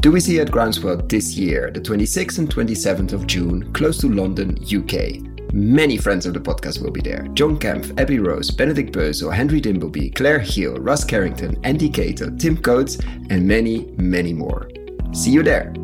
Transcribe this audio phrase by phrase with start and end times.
[0.00, 4.08] Do we see at Groundswell this year, the 26th and 27th of June, close to
[4.08, 5.52] London, UK?
[5.52, 7.26] Many friends of the podcast will be there.
[7.34, 12.56] John Kempf, Abby Rose, Benedict Bösel, Henry Dimbleby, Claire Hill, Russ Carrington, Andy Cato, Tim
[12.56, 12.98] Coates,
[13.28, 14.70] and many, many more.
[15.12, 15.74] See you there!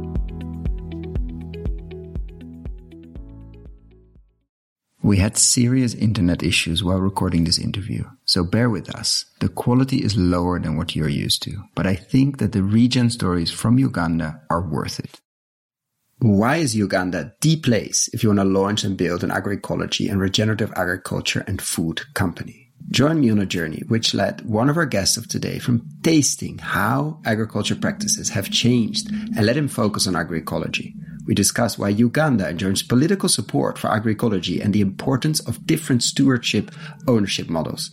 [5.05, 9.27] We had serious internet issues while recording this interview, so bear with us.
[9.41, 13.11] The quality is lower than what you're used to, but I think that the regen
[13.11, 15.21] stories from Uganda are worth it.
[16.21, 20.23] Why is Uganda the place if you want to launch and build an agroecology and
[20.23, 22.73] regenerative agriculture and food company?
[22.91, 26.57] Join me on a journey which led one of our guests of today from tasting
[26.57, 30.95] how agriculture practices have changed and let him focus on agroecology
[31.27, 36.71] we discuss why Uganda enjoys political support for agroecology and the importance of different stewardship
[37.09, 37.91] ownership models,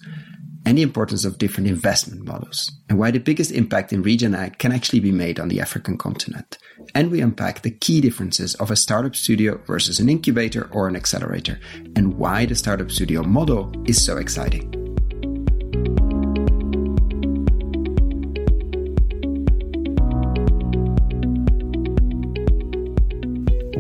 [0.66, 4.60] and the importance of different investment models, and why the biggest impact in regen ag
[4.60, 6.58] can actually be made on the African continent.
[6.94, 10.96] And we unpack the key differences of a startup studio versus an incubator or an
[10.96, 11.60] accelerator,
[11.96, 14.81] and why the startup studio model is so exciting.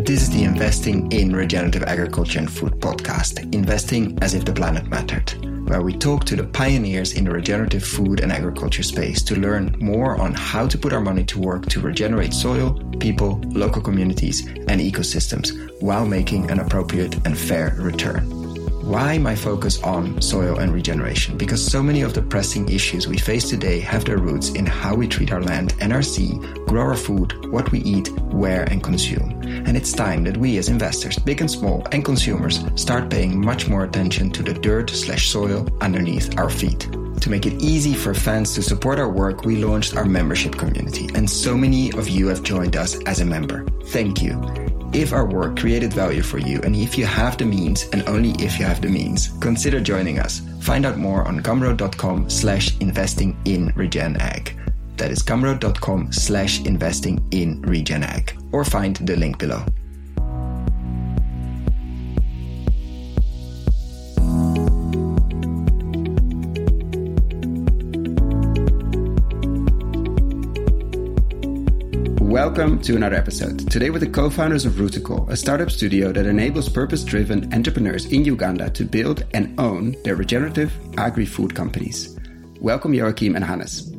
[0.03, 4.87] This is the Investing in Regenerative Agriculture and Food podcast, Investing as if the planet
[4.87, 5.29] mattered,
[5.69, 9.75] where we talk to the pioneers in the regenerative food and agriculture space to learn
[9.79, 14.47] more on how to put our money to work to regenerate soil, people, local communities,
[14.47, 18.40] and ecosystems while making an appropriate and fair return.
[18.81, 21.37] Why my focus on soil and regeneration?
[21.37, 24.95] Because so many of the pressing issues we face today have their roots in how
[24.95, 28.81] we treat our land and our sea, grow our food, what we eat, where, and
[28.81, 29.39] consume.
[29.43, 33.69] And it's time that we as investors, big and small, and consumers start paying much
[33.69, 36.89] more attention to the dirt slash soil underneath our feet.
[37.21, 41.07] To make it easy for fans to support our work, we launched our membership community,
[41.13, 43.63] and so many of you have joined us as a member.
[43.85, 44.80] Thank you.
[44.93, 48.31] If our work created value for you, and if you have the means, and only
[48.43, 50.41] if you have the means, consider joining us.
[50.59, 54.57] Find out more on gumroad.com slash investing in regen ag.
[54.97, 58.35] That is gumroad.com slash investing in regen ag.
[58.51, 59.63] Or find the link below.
[72.51, 73.71] Welcome to another episode.
[73.71, 78.69] Today with the co-founders of Rootical, a startup studio that enables purpose-driven entrepreneurs in Uganda
[78.71, 82.19] to build and own their regenerative agri-food companies.
[82.59, 83.89] Welcome Joachim and Hannes.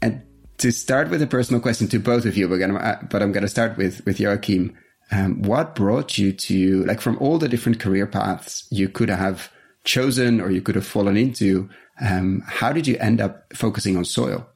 [0.00, 0.22] And
[0.56, 3.48] to start with a personal question to both of you, uh, but I'm going to
[3.48, 4.74] start with with Joachim.
[5.12, 9.52] Um, what brought you to like from all the different career paths you could have
[9.84, 11.68] chosen or you could have fallen into?
[12.00, 14.48] Um, how did you end up focusing on soil?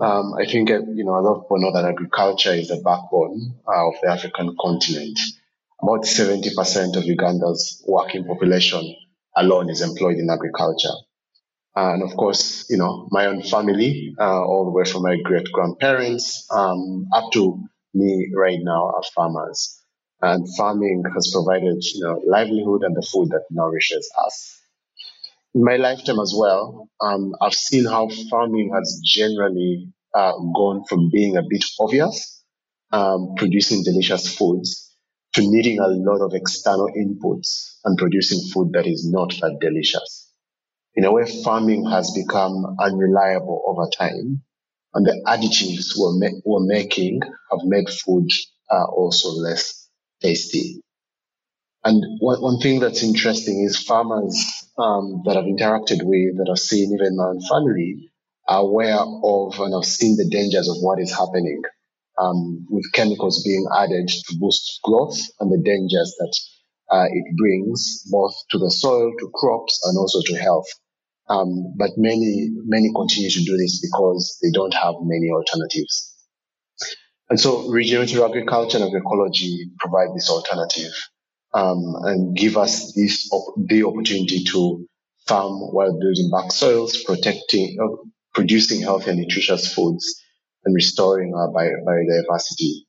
[0.00, 2.76] Um, I think, uh, you know, a lot of people know that agriculture is the
[2.84, 5.18] backbone uh, of the African continent.
[5.82, 8.94] About 70% of Uganda's working population
[9.36, 10.94] alone is employed in agriculture.
[11.76, 15.50] And of course, you know, my own family, uh, all the way from my great
[15.52, 17.62] grandparents um, up to
[17.94, 19.80] me right now are farmers.
[20.20, 24.57] And farming has provided, you know, livelihood and the food that nourishes us.
[25.58, 31.10] In my lifetime as well, um, I've seen how farming has generally uh, gone from
[31.12, 32.42] being a bit obvious,
[32.92, 34.90] um, producing delicious foods,
[35.34, 40.32] to needing a lot of external inputs and producing food that is not that delicious.
[40.96, 44.42] In a way, farming has become unreliable over time,
[44.94, 47.20] and the additives we're, ma- we're making
[47.50, 48.28] have made food
[48.70, 49.88] uh, also less
[50.22, 50.82] tasty.
[51.84, 54.36] And one, one thing that's interesting is farmers
[54.78, 58.10] um, that I've interacted with, that I've seen even my own family,
[58.48, 61.62] are aware of and have seen the dangers of what is happening
[62.18, 66.34] um, with chemicals being added to boost growth and the dangers that
[66.90, 70.66] uh, it brings both to the soil, to crops, and also to health.
[71.28, 76.14] Um, but many, many continue to do this because they don't have many alternatives.
[77.28, 80.92] And so regenerative agriculture and agroecology provide this alternative
[81.54, 84.86] um, and give us this op- the opportunity to
[85.26, 87.96] farm while building back soils, protecting, uh,
[88.34, 90.22] producing healthy and nutritious foods,
[90.64, 92.84] and restoring our bio- biodiversity.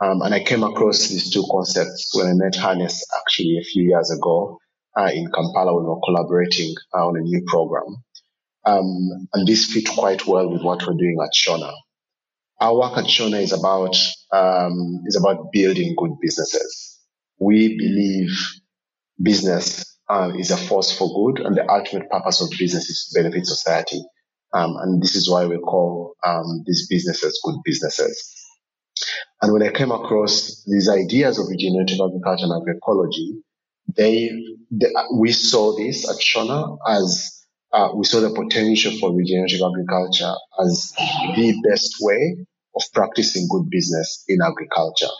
[0.00, 3.84] Um, and I came across these two concepts when I met Hannes actually a few
[3.84, 4.58] years ago
[4.98, 7.96] uh, in Kampala when we were collaborating uh, on a new program.
[8.66, 11.72] Um, and this fit quite well with what we're doing at Shona.
[12.60, 13.96] Our work at Shona is about
[14.32, 16.93] um, is about building good businesses
[17.38, 18.30] we believe
[19.20, 23.22] business uh, is a force for good, and the ultimate purpose of business is to
[23.22, 24.02] benefit society.
[24.52, 28.32] Um, and this is why we call um, these businesses good businesses.
[29.42, 33.42] And when I came across these ideas of regenerative agriculture and agroecology,
[33.96, 34.30] they,
[34.70, 40.32] they we saw this at Shona as uh, we saw the potential for regenerative agriculture
[40.62, 40.92] as
[41.34, 42.36] the best way
[42.76, 45.12] of practicing good business in agriculture.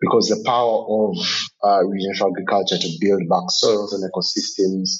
[0.00, 1.16] Because the power of
[1.64, 4.90] uh, regenerative agriculture to build back soils and ecosystems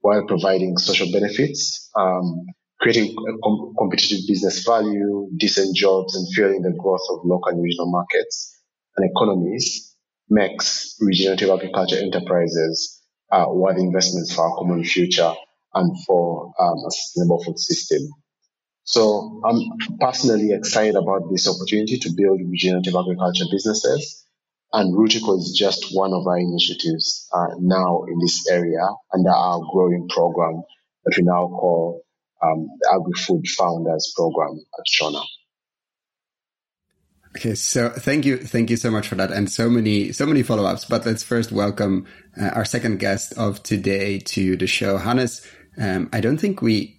[0.00, 2.44] while providing social benefits, um,
[2.80, 7.90] creating com- competitive business value, decent jobs, and fueling the growth of local and regional
[7.90, 8.60] markets
[8.96, 9.96] and economies
[10.28, 13.02] makes regenerative agriculture enterprises
[13.32, 15.32] uh, worth investments for our common future
[15.74, 18.08] and for um, a sustainable food system.
[18.84, 24.23] So I'm personally excited about this opportunity to build regenerative agriculture businesses.
[24.76, 28.82] And Rootical is just one of our initiatives uh, now in this area
[29.14, 30.64] under our growing program
[31.04, 32.02] that we now call
[32.42, 35.22] um, the Agri-Food Founders Program at Shona.
[37.36, 40.42] Okay, so thank you, thank you so much for that, and so many, so many
[40.42, 40.86] follow-ups.
[40.86, 42.06] But let's first welcome
[42.36, 45.46] uh, our second guest of today to the show, Hannes.
[45.78, 46.98] Um, I don't think we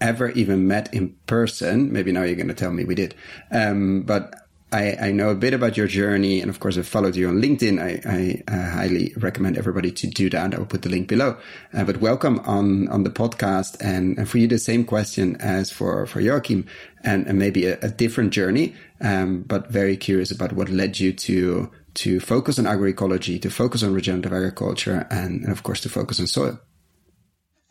[0.00, 1.92] ever even met in person.
[1.92, 3.16] Maybe now you're going to tell me we did.
[3.50, 4.34] Um, but
[4.70, 7.40] I, I, know a bit about your journey, and of course, I followed you on
[7.40, 7.80] LinkedIn.
[7.80, 10.52] I, I uh, highly recommend everybody to do that.
[10.52, 11.38] I will put the link below.
[11.72, 15.70] Uh, but welcome on on the podcast, and, and, for you, the same question as
[15.70, 16.66] for for Joachim,
[17.02, 21.14] and, and maybe a, a, different journey, um, but very curious about what led you
[21.14, 25.88] to to focus on agroecology, to focus on regenerative agriculture, and, and of course, to
[25.88, 26.60] focus on soil.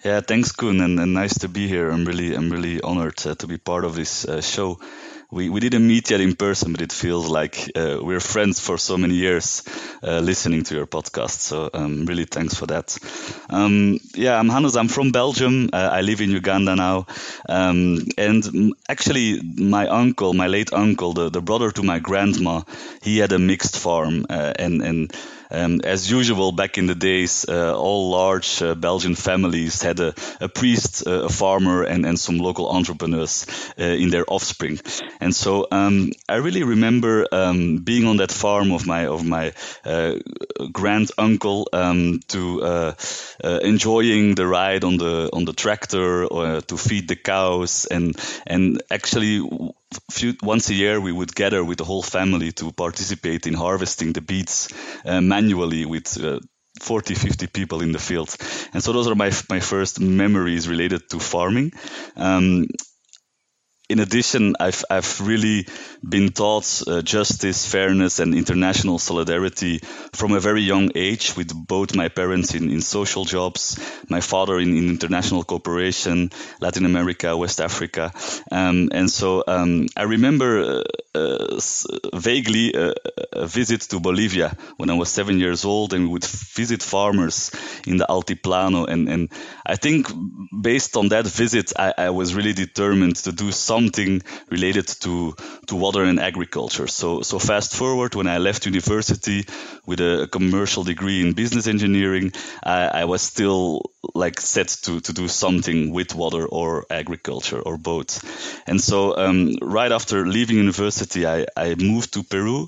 [0.03, 1.89] Yeah, thanks, and, and, nice to be here.
[1.89, 4.79] I'm really, I'm really honored uh, to be part of this uh, show.
[5.29, 8.77] We we didn't meet yet in person, but it feels like uh, we're friends for
[8.77, 9.61] so many years,
[10.01, 11.41] uh, listening to your podcast.
[11.41, 12.97] So um, really, thanks for that.
[13.49, 14.77] Um, yeah, I'm Hannes.
[14.77, 15.69] I'm from Belgium.
[15.73, 17.07] Uh, I live in Uganda now,
[17.49, 22.61] um, and actually, my uncle, my late uncle, the, the brother to my grandma,
[23.01, 25.13] he had a mixed farm, uh, and and
[25.51, 30.13] um, as usual, back in the days, uh, all large uh, Belgian families had a,
[30.41, 33.45] a priest, uh, a farmer, and, and some local entrepreneurs
[33.77, 34.79] in their offspring.
[35.19, 39.53] And so um, I really remember um, being on that farm of my of my
[40.71, 42.95] grand uncle um, to
[43.43, 48.15] enjoying the ride on the on the tractor or to feed the cows and
[48.45, 49.41] and actually
[50.11, 54.13] few, once a year we would gather with the whole family to participate in harvesting
[54.13, 54.69] the beets
[55.05, 56.39] uh, manually with uh,
[56.79, 58.35] 40 50 people in the field.
[58.73, 61.71] And so those are my my first memories related to farming.
[62.15, 62.67] Um,
[63.89, 65.65] in addition, I've, I've really
[66.07, 69.79] been taught uh, justice, fairness, and international solidarity
[70.11, 73.79] from a very young age with both my parents in, in social jobs,
[74.09, 78.11] my father in, in international cooperation, Latin America, West Africa.
[78.51, 80.83] Um, and so um, I remember
[81.15, 81.59] uh, uh,
[82.13, 82.93] vaguely a,
[83.31, 87.51] a, visit to Bolivia when I was seven years old, and we would visit farmers
[87.87, 88.85] in the Altiplano.
[88.87, 89.29] And, and
[89.65, 90.07] I think
[90.61, 95.35] based on that visit, I, I was really determined to do something something related to
[95.67, 96.87] to water and agriculture.
[96.87, 99.45] So so fast forward when I left university
[99.85, 102.31] with a commercial degree in business engineering,
[102.63, 103.81] I, I was still
[104.15, 108.11] like set to to do something with water or agriculture or both.
[108.67, 112.67] And so um, right after leaving university, I, I moved to Peru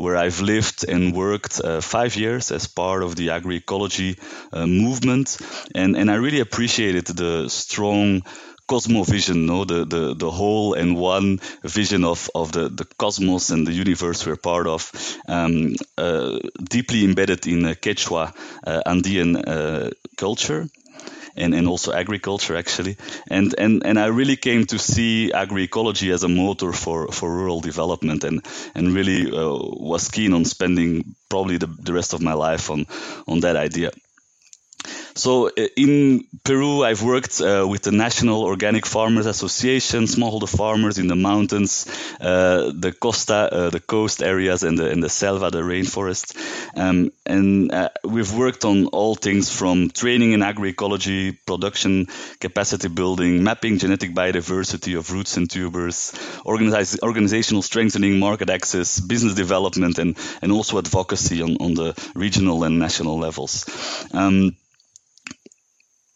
[0.00, 4.16] where I've lived and worked uh, five years as part of the agroecology
[4.52, 5.36] uh, movement.
[5.74, 8.22] And, and I really appreciated the strong
[8.70, 13.66] cosmovision, no, the, the, the whole and one vision of, of the, the cosmos and
[13.66, 14.92] the universe we're part of,
[15.26, 18.32] um, uh, deeply embedded in Quechua
[18.64, 20.68] uh, Andean uh, culture.
[21.36, 22.96] And, and also agriculture actually
[23.30, 27.60] and, and and I really came to see agroecology as a motor for, for rural
[27.60, 29.56] development and and really uh,
[29.90, 32.84] was keen on spending probably the, the rest of my life on
[33.28, 33.90] on that idea.
[35.20, 40.96] So uh, in Peru, I've worked uh, with the National Organic Farmers Association, smallholder farmers
[40.96, 41.86] in the mountains,
[42.18, 46.34] uh, the costa, uh, the coast areas, and the, and the selva, the rainforest.
[46.74, 52.06] Um, and uh, we've worked on all things from training in agroecology, production
[52.40, 56.14] capacity building, mapping genetic biodiversity of roots and tubers,
[56.46, 62.64] organize, organizational strengthening, market access, business development, and, and also advocacy on, on the regional
[62.64, 63.68] and national levels.
[64.14, 64.56] Um,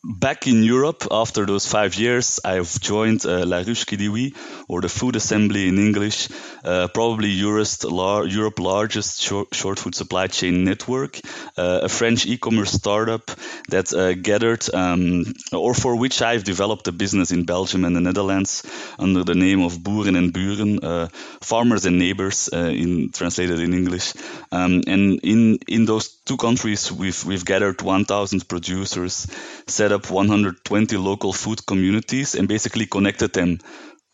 [0.04, 4.34] back in Europe, after those five years, I've joined uh, La Ruche oui,
[4.68, 6.28] or the Food Assembly in English,
[6.62, 11.18] uh, probably Europe's, lar- Europe largest short, short, food supply chain network,
[11.56, 13.30] uh, a French e-commerce startup
[13.68, 18.00] that uh, gathered, um, or for which I've developed a business in Belgium and the
[18.00, 18.62] Netherlands
[18.98, 21.08] under the name of Boeren en Buren, uh,
[21.40, 24.12] farmers and neighbors, uh, in translated in English.
[24.52, 29.26] Um, and in in those two countries, we've we've gathered 1,000 producers,
[29.66, 33.58] set up 120 local food communities, and basically connected them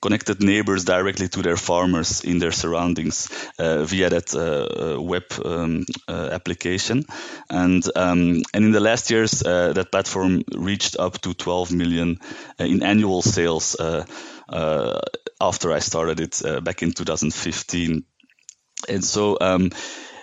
[0.01, 5.25] connected neighbors directly to their farmers in their surroundings uh, via that uh, uh web
[5.45, 7.05] um, uh, application.
[7.51, 12.19] And um, and in the last years, uh, that platform reached up to 12 million
[12.59, 13.77] uh, in annual sales
[15.43, 18.05] after I started it back in 2015.
[18.89, 19.37] And so.
[19.41, 19.71] Um,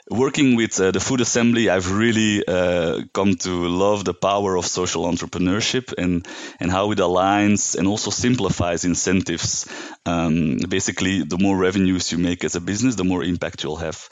[0.09, 4.65] working with uh, the food assembly, I've really uh, come to love the power of
[4.65, 6.25] social entrepreneurship and
[6.59, 9.67] and how it aligns and also simplifies incentives.
[10.05, 14.07] Um, basically, the more revenues you make as a business, the more impact you'll have.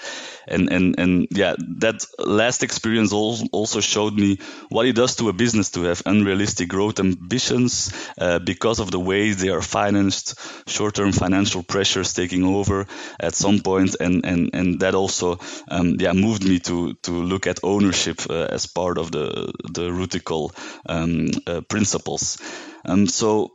[0.47, 5.33] And and and yeah, that last experience also showed me what it does to a
[5.33, 11.13] business to have unrealistic growth ambitions uh, because of the way they are financed, short-term
[11.13, 12.85] financial pressures taking over
[13.19, 15.39] at some point, and and and that also.
[15.69, 19.51] Um, um, yeah moved me to to look at ownership uh, as part of the
[19.73, 20.51] the Rootical
[20.85, 22.37] um, uh, principles.
[22.85, 23.51] Um, so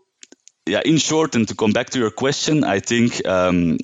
[0.66, 3.78] yeah, in short, and to come back to your question, I think um,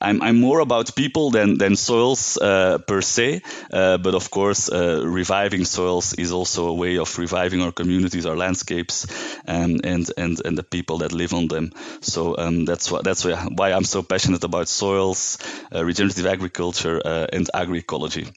[0.00, 3.42] I'm, I'm more about people than, than soils uh, per se.
[3.72, 8.26] Uh, but of course, uh, reviving soils is also a way of reviving our communities,
[8.26, 9.06] our landscapes,
[9.48, 11.72] um, and, and, and the people that live on them.
[12.00, 15.38] So um, that's, why, that's why I'm so passionate about soils,
[15.74, 18.32] uh, regenerative agriculture, uh, and agroecology.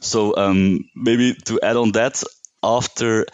[0.00, 2.22] So um, maybe to add on that,
[2.62, 3.26] after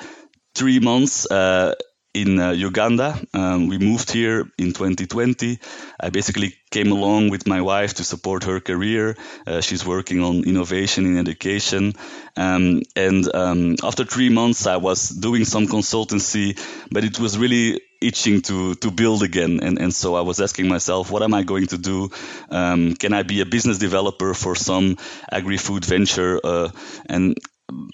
[0.54, 1.74] three months, uh,
[2.12, 3.18] in uh, Uganda.
[3.32, 5.58] Um, we moved here in 2020.
[5.98, 9.16] I basically came along with my wife to support her career.
[9.46, 11.94] Uh, she's working on innovation in education.
[12.36, 16.58] Um, and um, after three months, I was doing some consultancy,
[16.90, 19.60] but it was really itching to to build again.
[19.62, 22.10] And and so I was asking myself, what am I going to do?
[22.50, 24.96] Um, can I be a business developer for some
[25.30, 26.40] agri-food venture?
[26.42, 26.70] Uh,
[27.08, 27.36] and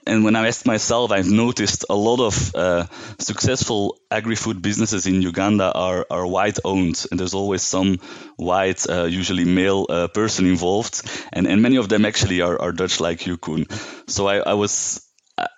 [0.06, 2.86] and when I asked myself, I've noticed a lot of uh,
[3.18, 7.98] successful agri-food businesses in Uganda are, are white owned, and there's always some
[8.36, 11.02] white, uh, usually male uh, person involved,
[11.32, 13.66] and, and many of them actually are, are Dutch like you, Koen.
[14.06, 15.06] So I, I was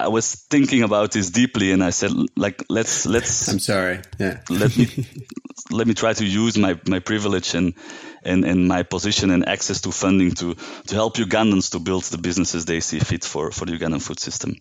[0.00, 3.46] I was thinking about this deeply, and I said, like, let's let's.
[3.48, 4.00] I'm sorry.
[4.18, 4.40] Yeah.
[4.50, 5.06] let me
[5.70, 7.75] let me try to use my my privilege and
[8.22, 12.18] and, and my position and access to funding to, to help Ugandans to build the
[12.18, 14.56] businesses they see fit for, for the Ugandan food system.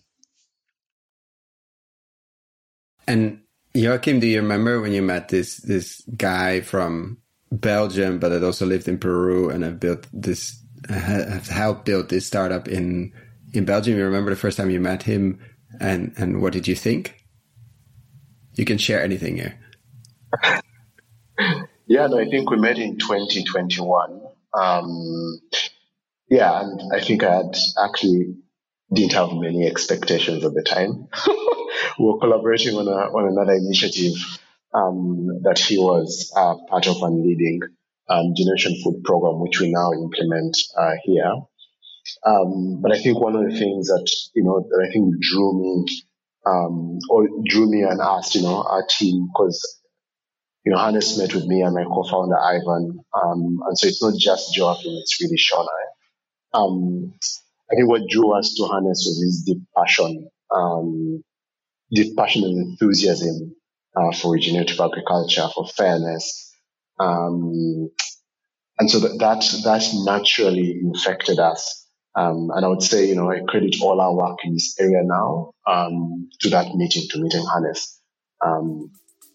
[3.06, 3.40] And
[3.74, 7.18] Joachim, do you remember when you met this this guy from
[7.50, 12.26] Belgium, but had also lived in Peru and have built this have helped build this
[12.26, 13.12] startup in
[13.54, 13.96] in Belgium?
[13.96, 15.40] You remember the first time you met him,
[15.80, 17.24] and and what did you think?
[18.54, 19.58] You can share anything here.
[21.88, 24.20] Yeah, no, I think we met in 2021.
[24.54, 25.40] Um,
[26.30, 28.36] yeah, and I think I had actually
[28.94, 31.08] didn't have many expectations at the time.
[31.98, 34.14] we were collaborating on, a, on another initiative
[34.74, 37.60] um, that he was uh, part of and leading,
[38.08, 41.34] um, Generation Food Program, which we now implement uh, here.
[42.26, 45.60] Um, but I think one of the things that you know that I think drew
[45.60, 45.86] me
[46.46, 49.77] um, or drew me and asked you know our team because
[50.68, 53.00] you know, Hannes met with me and my co-founder Ivan.
[53.14, 55.66] Um, and so it's not just Joachim, it's really Shona.
[56.52, 57.14] Um,
[57.72, 61.24] I think what drew us to Hannes was his deep passion, um,
[61.90, 63.56] deep passion and enthusiasm
[63.96, 66.54] uh, for regenerative agriculture, for fairness.
[67.00, 67.88] Um,
[68.78, 71.86] and so that, that, that naturally infected us.
[72.14, 75.00] Um, and I would say, you know, I credit all our work in this area
[75.02, 77.98] now um, to that meeting, to meeting Hannes.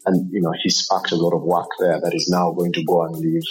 [0.06, 2.84] And, you know, he sparked a lot of work there that is now going to
[2.84, 3.44] go and live.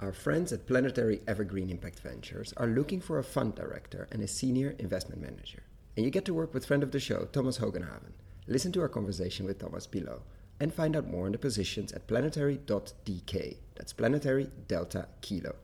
[0.00, 4.28] Our friends at Planetary Evergreen Impact Ventures are looking for a fund director and a
[4.28, 5.62] senior investment manager.
[5.96, 8.12] And you get to work with friend of the show, Thomas Hogenhaven.
[8.46, 10.22] Listen to our conversation with Thomas below
[10.60, 13.56] and find out more on the positions at planetary.dk.
[13.74, 15.54] That's planetary delta kilo.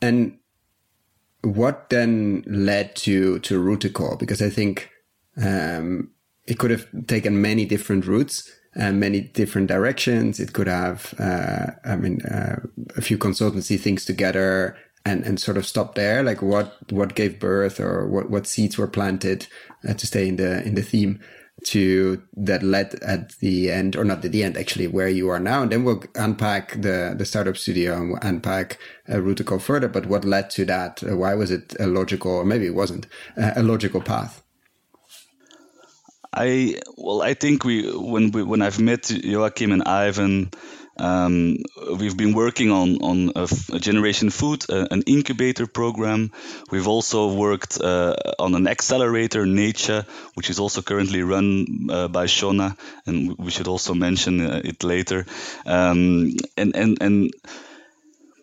[0.00, 0.38] And
[1.42, 4.18] what then led to to Rootical?
[4.18, 4.90] Because I think
[5.42, 6.10] um,
[6.46, 8.50] it could have taken many different routes.
[8.78, 10.38] and many different directions.
[10.38, 12.60] It could have, uh, I mean, uh,
[12.96, 16.22] a few consultancy things together and, and sort of stop there.
[16.22, 19.48] Like what, what gave birth or what, what seeds were planted
[19.88, 21.20] uh, to stay in the, in the theme
[21.64, 25.40] to that led at the end or not at the end actually where you are
[25.40, 25.62] now.
[25.62, 29.88] And then we'll unpack the the startup studio and we'll unpack uh, Rootical further.
[29.88, 31.02] But what led to that?
[31.02, 34.42] Uh, why was it a logical or maybe it wasn't uh, a logical path?
[36.32, 40.50] I well, I think we when we, when I've met Joachim and Ivan,
[40.98, 41.58] um,
[41.98, 46.30] we've been working on on a, a Generation Food, uh, an incubator program.
[46.70, 52.26] We've also worked uh, on an accelerator, Nature, which is also currently run uh, by
[52.26, 52.76] Shona,
[53.06, 55.26] and we should also mention uh, it later.
[55.66, 57.30] Um, and and and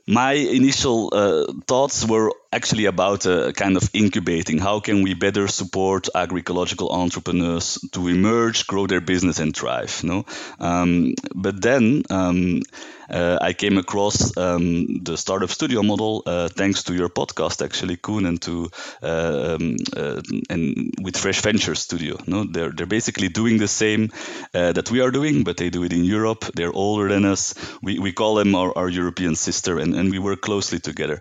[0.08, 4.58] my initial uh, thoughts were actually about uh, kind of incubating.
[4.60, 10.04] How can we better support agroecological entrepreneurs to emerge, grow their business, and thrive?
[10.04, 10.26] No,
[10.60, 12.62] um, but then um,
[13.10, 17.98] uh, I came across um, the startup studio model uh, thanks to your podcast, actually,
[17.98, 18.70] Koen, and to
[19.04, 22.18] uh, um, uh, and with Fresh Venture Studio.
[22.26, 24.10] No, they're they're basically doing the same
[24.54, 26.46] that we are doing, but they do it in Europe.
[26.56, 27.54] They're older than us.
[27.82, 31.20] We we call them our, our European sister, and, and we work closely together.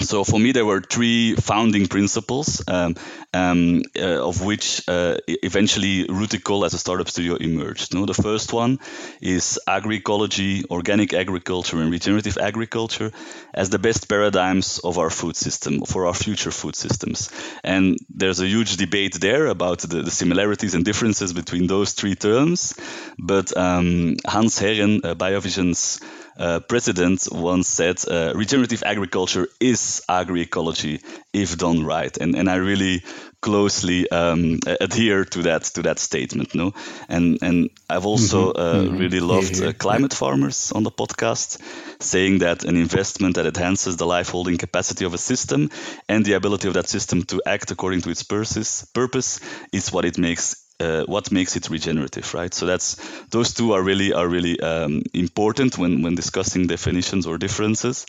[0.00, 2.94] So for me there were three founding principles um,
[3.34, 8.06] um, uh, of which uh, eventually Rootical as a startup studio emerged no?
[8.06, 8.78] the first one
[9.20, 13.12] is agroecology organic agriculture and regenerative agriculture
[13.52, 17.30] as the best paradigms of our food system for our future food systems
[17.62, 22.14] and there's a huge debate there about the, the similarities and differences between those three
[22.14, 22.74] terms
[23.18, 26.00] but um, Hans Herren uh, Biovision's
[26.38, 31.02] uh, president once said, uh, regenerative agriculture is agroecology
[31.32, 32.16] if done right.
[32.16, 33.02] And, and I really
[33.40, 36.54] closely um, adhere to that to that statement.
[36.54, 36.72] No,
[37.08, 38.60] and and I've also mm-hmm.
[38.60, 38.96] Uh, mm-hmm.
[38.96, 41.60] really loved uh, climate farmers on the podcast,
[42.00, 45.70] saying that an investment that enhances the life holding capacity of a system
[46.08, 49.40] and the ability of that system to act according to its purpose purpose
[49.72, 52.54] is what it makes uh, what makes it regenerative, right?
[52.54, 52.96] So that's
[53.30, 58.06] those two are really are really um, important when when discussing definitions or differences.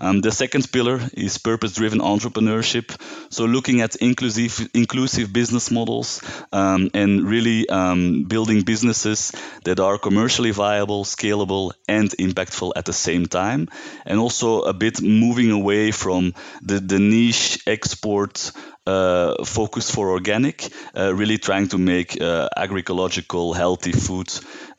[0.00, 2.94] Um, the second pillar is purpose-driven entrepreneurship.
[3.30, 6.22] So looking at inclusive inclusive business models
[6.52, 9.32] um, and really um, building businesses
[9.64, 13.68] that are commercially viable, scalable, and impactful at the same time,
[14.06, 18.52] and also a bit moving away from the the niche export
[18.88, 24.28] uh, focus for organic, uh, really trying to make uh, agroecological, healthy food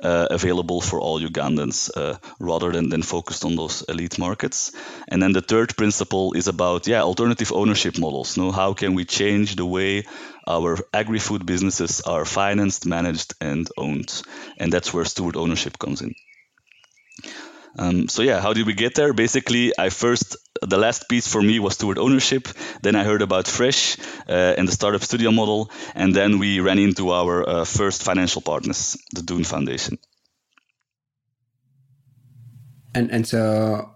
[0.03, 4.71] uh, available for all Ugandans uh, rather than, than focused on those elite markets.
[5.07, 8.37] And then the third principle is about yeah alternative ownership models.
[8.37, 10.03] No, how can we change the way
[10.47, 14.23] our agri-food businesses are financed, managed, and owned?
[14.57, 16.15] And that's where steward ownership comes in.
[17.79, 19.13] Um, so yeah, how did we get there?
[19.13, 22.49] Basically, I first the last piece for me was steward ownership.
[22.81, 26.77] Then I heard about Fresh uh, and the startup studio model, and then we ran
[26.77, 29.97] into our uh, first financial partners, the DOEN Foundation.
[32.93, 33.95] And and so,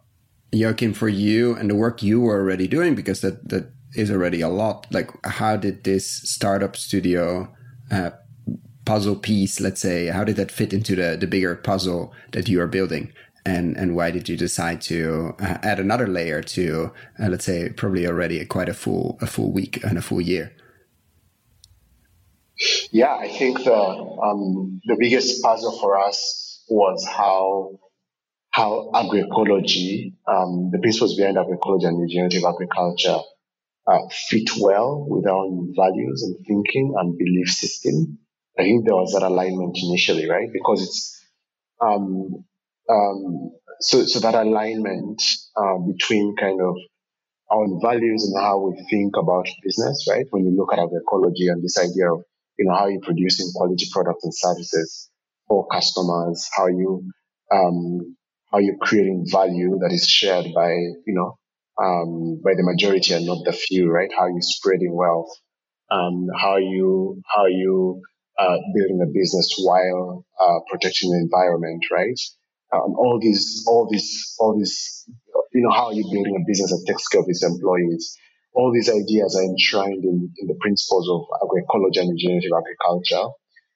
[0.53, 4.39] Joachim, for you and the work you were already doing, because that that is already
[4.39, 4.87] a lot.
[4.91, 7.53] Like, how did this startup studio
[7.91, 8.11] uh,
[8.85, 12.61] puzzle piece, let's say, how did that fit into the the bigger puzzle that you
[12.61, 13.11] are building?
[13.45, 17.69] And and why did you decide to uh, add another layer to uh, let's say
[17.69, 20.53] probably already quite a full a full week and a full year?
[22.91, 27.79] Yeah i think the um, the biggest puzzle for us was how
[28.51, 33.17] how agroecology um, the principles behind agroecology and regenerative agriculture
[33.87, 38.19] uh, fit well with our values and thinking and belief system.
[38.57, 40.47] I think there was that alignment initially right?
[40.53, 41.25] Because it's
[41.81, 42.45] um,
[42.89, 45.21] um, so, so that alignment
[45.57, 46.75] uh, between kind of
[47.51, 50.25] our values and how we think about business, right?
[50.31, 52.23] When you look at agroecology and this idea of,
[52.57, 55.09] you know, how you're producing quality products and services
[55.47, 57.03] for customers, how you,
[57.51, 58.15] um,
[58.51, 61.37] how you're creating value that is shared by, you know,
[61.83, 64.11] um, by the majority and not the few, right?
[64.17, 65.29] How you spreading wealth,
[65.91, 68.01] um, how you, how you,
[68.39, 72.19] uh, building a business while, uh, protecting the environment, right?
[72.73, 75.05] Um, all these, all these, all these,
[75.53, 78.17] you know, how you're you building a business that takes care of its employees?
[78.53, 83.33] All these ideas are enshrined in, in the principles of agroecology and regenerative agriculture.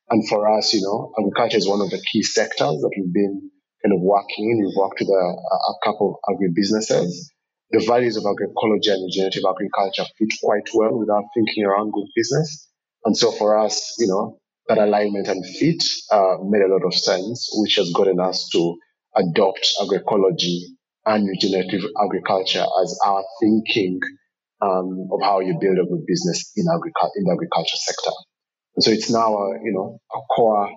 [0.10, 3.52] And for us, you know, agriculture is one of the key sectors that we've been
[3.84, 4.66] kind of working in.
[4.66, 7.30] We've worked with a, a couple of agribusinesses.
[7.72, 12.08] The values of agroecology and regenerative agriculture fit quite well with our thinking around good
[12.16, 12.70] business.
[13.04, 16.94] And so for us, you know, that alignment and fit uh, made a lot of
[16.94, 18.78] sense, which has gotten us to
[19.18, 20.62] adopt agroecology
[21.06, 24.00] and regenerative agriculture as our thinking
[24.62, 28.12] um, of how you build a good business in, agric- in the agriculture sector.
[28.76, 30.70] And so it's now a, you know, a core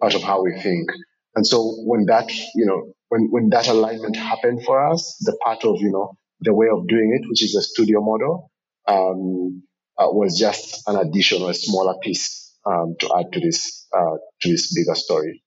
[0.00, 0.90] part of how we think.
[1.34, 5.64] And so when that, you know, when, when that alignment happened for us, the part
[5.64, 8.50] of, you know, the way of doing it, which is a studio model,
[8.88, 9.62] um,
[9.98, 14.16] uh, was just an addition or a smaller piece um, to add to this uh,
[14.42, 15.42] to this bigger story.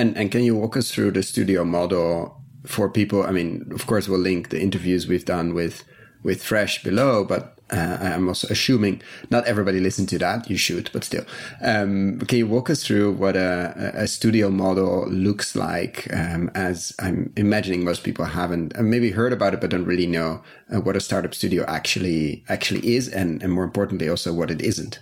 [0.00, 3.22] And and can you walk us through the studio model for people?
[3.22, 5.84] I mean, of course, we'll link the interviews we've done with
[6.22, 10.48] with Fresh below, but uh, I'm also assuming not everybody listened to that.
[10.48, 11.24] You should, but still.
[11.62, 16.08] Um, can you walk us through what a, a studio model looks like?
[16.14, 20.42] Um, as I'm imagining most people haven't maybe heard about it, but don't really know
[20.74, 24.62] uh, what a startup studio actually actually is, and, and more importantly, also what it
[24.62, 24.98] isn't.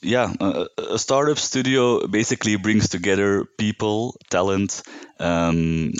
[0.00, 4.82] Yeah, uh, a startup studio basically brings together people, talent,
[5.18, 5.92] um,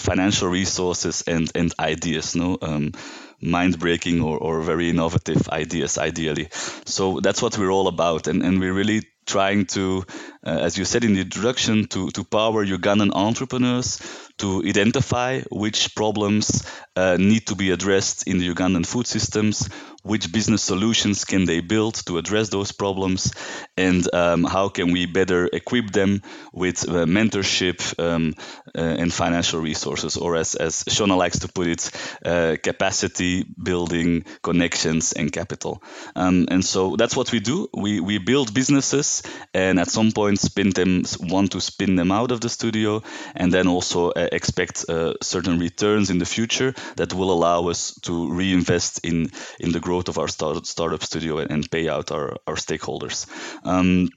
[0.00, 2.34] financial resources, and and ideas.
[2.34, 2.58] No.
[2.60, 2.92] Um,
[3.40, 6.48] mind breaking or, or very innovative ideas, ideally.
[6.86, 8.26] So that's what we're all about.
[8.26, 10.04] And, and we're really trying to,
[10.46, 14.00] uh, as you said in the introduction, to, to power Ugandan entrepreneurs
[14.38, 19.68] to identify which problems uh, need to be addressed in the Ugandan food systems,
[20.02, 23.32] which business solutions can they build to address those problems,
[23.76, 26.20] and um, how can we better equip them
[26.52, 28.34] with uh, mentorship um,
[28.76, 31.90] uh, and financial resources, or as, as Shona likes to put it,
[32.24, 35.82] uh, capacity building, connections, and capital.
[36.16, 37.68] Um, and so that's what we do.
[37.72, 39.13] We, we build businesses
[39.52, 43.02] and at some point spin them, want to spin them out of the studio,
[43.34, 47.94] and then also uh, expect uh, certain returns in the future that will allow us
[48.02, 52.10] to reinvest in, in the growth of our start, startup studio and, and pay out
[52.12, 53.26] our, our stakeholders.
[53.64, 54.08] Um,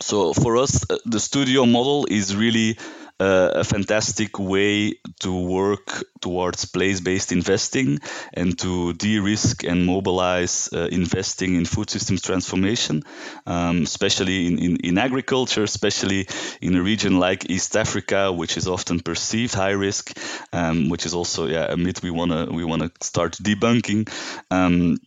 [0.00, 2.78] so for us, uh, the studio model is really
[3.18, 7.98] uh, a fantastic way to work towards place-based investing
[8.34, 13.02] and to de-risk and mobilize uh, investing in food systems transformation,
[13.46, 16.28] um, especially in, in, in, agriculture, especially
[16.60, 20.16] in a region like East Africa, which is often perceived high risk,
[20.52, 24.08] um, which is also yeah, a myth we wanna we wanna start debunking.
[24.50, 24.98] Um,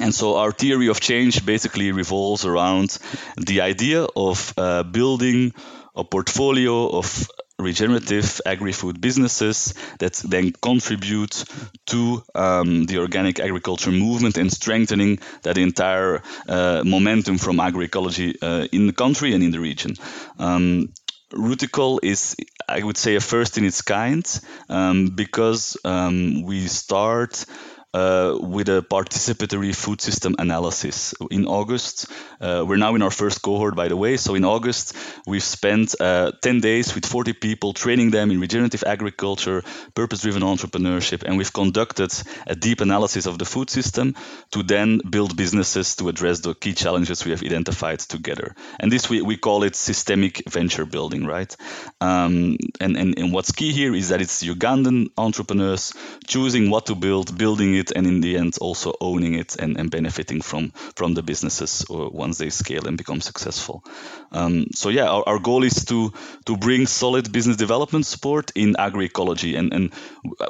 [0.00, 2.98] and so our theory of change basically revolves around
[3.38, 5.54] the idea of uh, building
[5.96, 7.28] a portfolio of
[7.58, 11.44] regenerative agri-food businesses that then contribute
[11.86, 18.68] to um, the organic agriculture movement and strengthening that entire uh, momentum from agroecology uh,
[18.72, 19.94] in the country and in the region.
[20.38, 20.92] Um,
[21.32, 22.36] Rootical is,
[22.68, 24.24] I would say, a first in its kind
[24.68, 27.44] um, because um, we start
[27.96, 31.14] uh, with a participatory food system analysis.
[31.30, 32.06] In August,
[32.40, 34.18] uh, we're now in our first cohort, by the way.
[34.18, 34.94] So in August,
[35.26, 39.62] we've spent uh, 10 days with 40 people training them in regenerative agriculture,
[39.94, 42.12] purpose driven entrepreneurship, and we've conducted
[42.46, 44.14] a deep analysis of the food system
[44.50, 48.54] to then build businesses to address the key challenges we have identified together.
[48.78, 51.56] And this we, we call it systemic venture building, right?
[52.02, 55.94] Um, and, and, and what's key here is that it's Ugandan entrepreneurs
[56.26, 59.78] choosing what to build, building it it and in the end also owning it and,
[59.78, 63.82] and benefiting from from the businesses uh, once they scale and become successful.
[64.32, 66.12] Um, so yeah, our, our goal is to
[66.44, 69.92] to bring solid business development support in agroecology, and and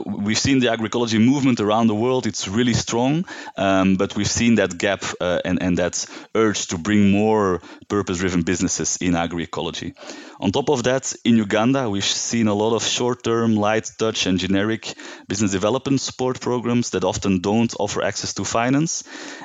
[0.05, 2.27] we've seen the agroecology movement around the world.
[2.27, 3.25] It's really strong,
[3.57, 8.42] um, but we've seen that gap uh, and and that urge to bring more purpose-driven
[8.42, 9.92] businesses in agroecology.
[10.38, 14.38] On top of that, in Uganda, we've seen a lot of short-term, light touch, and
[14.38, 14.94] generic
[15.29, 19.05] business development support programs that often don't offer access to finance.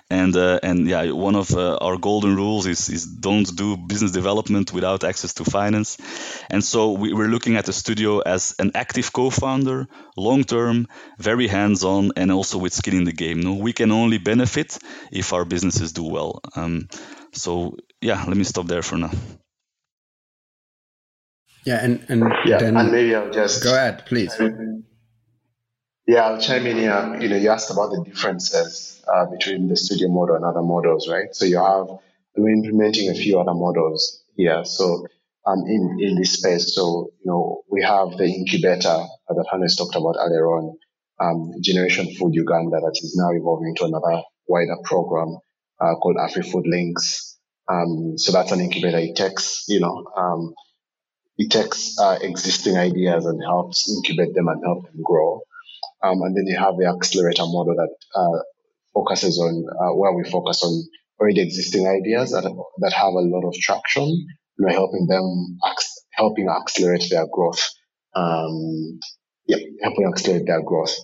[0.10, 4.12] And uh, and yeah, one of uh, our golden rules is is don't do business
[4.12, 5.98] development without access to finance.
[6.50, 12.12] And so we, we're looking at the studio as an active co-founder, long-term, very hands-on,
[12.16, 13.42] and also with skin in the game.
[13.42, 14.78] No, we can only benefit
[15.12, 16.42] if our businesses do well.
[16.56, 16.88] Um,
[17.34, 19.12] so yeah, let me stop there for now.
[21.64, 24.36] Yeah, and and yeah, then and maybe I'll just go ahead, please.
[26.12, 27.18] Yeah, I'll chime in here.
[27.22, 31.08] You know, you asked about the differences uh, between the studio model and other models,
[31.08, 31.34] right?
[31.34, 31.88] So you have
[32.36, 34.66] we're implementing a few other models here.
[34.66, 35.08] So
[35.48, 38.98] um, in in this space, so you know, we have the incubator
[39.30, 40.78] that Hannes talked about earlier on,
[41.22, 45.38] um, Generation Food Uganda, that is now evolving into another wider program
[45.80, 47.38] uh, called AfriFood Links.
[47.70, 48.98] Um, so that's an incubator.
[48.98, 50.54] It takes you know um,
[51.38, 55.42] it takes uh, existing ideas and helps incubate them and help them grow.
[56.04, 58.42] Um, and then you have the accelerator model that uh,
[58.94, 60.84] focuses on uh, where we focus on
[61.20, 62.44] already existing ideas that,
[62.80, 64.04] that have a lot of traction.
[64.04, 65.58] And we're helping them,
[66.14, 67.70] helping accelerate their growth.
[68.16, 69.00] Um,
[69.48, 70.96] yeah, helping accelerate their growth.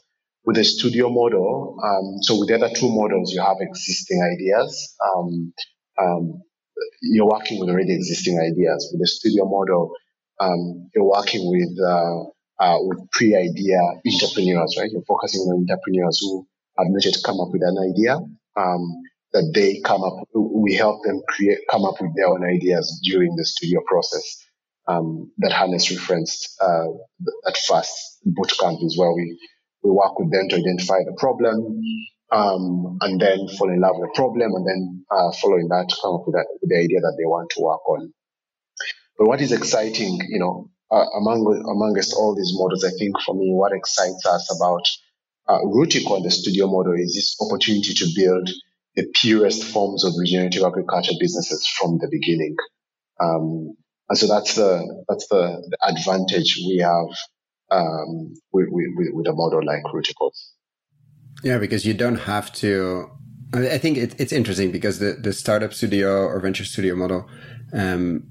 [0.46, 4.96] With the studio model, um, so with the other two models, you have existing ideas.
[5.06, 5.54] Um,
[6.02, 6.42] um,
[7.02, 8.90] you're working with already existing ideas.
[8.92, 9.92] With the studio model,
[10.40, 14.92] um, you're working with uh, uh, with pre-idea entrepreneurs, right?
[14.92, 18.18] You're focusing on entrepreneurs who have not yet come up with an idea.
[18.56, 23.00] Um, that they come up, we help them create, come up with their own ideas
[23.04, 24.46] during the studio process.
[24.88, 26.88] Um, that Hannes referenced uh,
[27.46, 27.92] at first
[28.26, 29.38] bootcamp is where we
[29.84, 31.82] we work with them to identify the problem,
[32.32, 36.16] um, and then fall in love with the problem, and then uh, following that, come
[36.16, 38.14] up with, that, with the idea that they want to work on.
[39.18, 43.36] But what is exciting, you know, uh, among amongst all these models, I think for
[43.36, 44.84] me, what excites us about
[45.48, 48.50] uh, Rootical, and the studio model, is this opportunity to build
[48.96, 52.56] the purest forms of regenerative agriculture businesses from the beginning.
[53.20, 53.76] Um,
[54.10, 57.08] and so that's the that's the, the advantage we have
[57.72, 60.54] um, with, with, with, a model like Rootical's.
[61.44, 63.10] Yeah, because you don't have to.
[63.54, 67.30] I think it, it's interesting because the, the startup studio or venture studio model
[67.74, 68.24] um,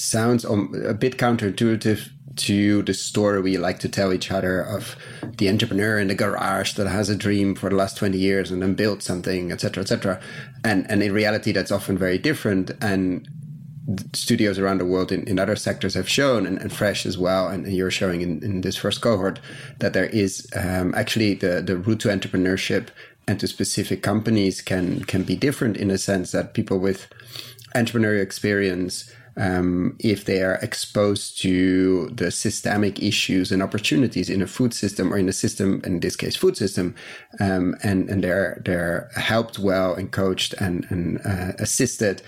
[0.00, 4.94] sounds a bit counterintuitive to the story we like to tell each other of
[5.38, 8.62] the entrepreneur in the garage that has a dream for the last 20 years and
[8.62, 10.20] then built something etc etc
[10.62, 12.70] and and in reality that's often very different.
[12.80, 13.28] And
[14.12, 17.48] studios around the world in, in other sectors have shown, and, and Fresh as well,
[17.48, 19.40] and, and you're showing in, in this first cohort,
[19.78, 22.88] that there is um, actually the, the route to entrepreneurship
[23.26, 27.08] and to specific companies can can be different in a sense that people with
[27.74, 34.46] entrepreneurial experience um, if they are exposed to the systemic issues and opportunities in a
[34.46, 36.94] food system or in a system, in this case, food system,
[37.40, 42.22] um, and and they're they're helped well and coached and and uh, assisted,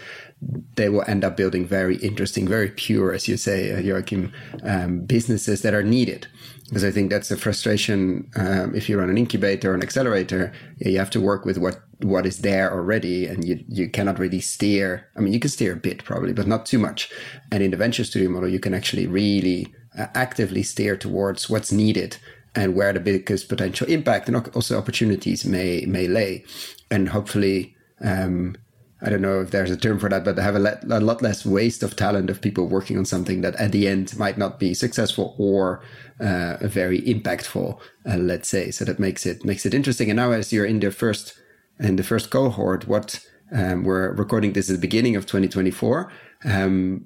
[0.76, 5.00] they will end up building very interesting, very pure, as you say, uh, Joachim, um,
[5.00, 6.26] businesses that are needed.
[6.70, 8.30] Because I think that's the frustration.
[8.36, 11.82] Um, if you run an incubator or an accelerator, you have to work with what
[11.98, 15.08] what is there already, and you you cannot really steer.
[15.16, 17.10] I mean, you can steer a bit probably, but not too much.
[17.50, 21.72] And in the venture studio model, you can actually really uh, actively steer towards what's
[21.72, 22.18] needed
[22.54, 26.44] and where the biggest potential impact and also opportunities may may lay,
[26.88, 27.74] and hopefully.
[28.00, 28.54] Um,
[29.02, 31.22] I don't know if there's a term for that, but have a, le- a, lot
[31.22, 34.60] less waste of talent of people working on something that at the end might not
[34.60, 35.82] be successful or
[36.20, 37.78] uh, very impactful,
[38.08, 38.70] uh, let's say.
[38.70, 40.10] So that makes it makes it interesting.
[40.10, 41.38] And now, as you're in the first
[41.78, 46.12] in the first cohort, what um, we're recording this at the beginning of 2024.
[46.44, 47.00] Um,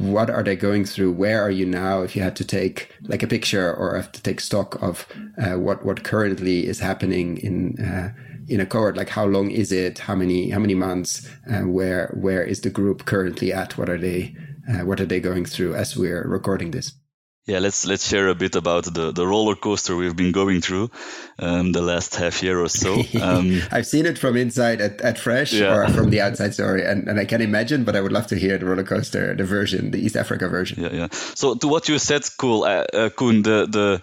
[0.00, 1.12] what are they going through?
[1.12, 2.02] Where are you now?
[2.02, 5.06] If you had to take like a picture or have to take stock of
[5.38, 8.12] uh, what what currently is happening in uh,
[8.48, 12.14] in a cohort like how long is it how many how many months uh, where
[12.20, 14.34] where is the group currently at what are they
[14.68, 16.92] uh, what are they going through as we're recording this
[17.46, 20.90] yeah let's let's share a bit about the the roller coaster we've been going through
[21.38, 23.02] um, the last half year or so.
[23.24, 25.74] Um, i've seen it from inside at, at fresh yeah.
[25.74, 28.36] or from the outside sorry and, and i can imagine but i would love to
[28.36, 30.82] hear the roller coaster the version the east africa version.
[30.82, 31.08] Yeah yeah.
[31.10, 34.00] So to what you said cool uh, uh, Koen, the the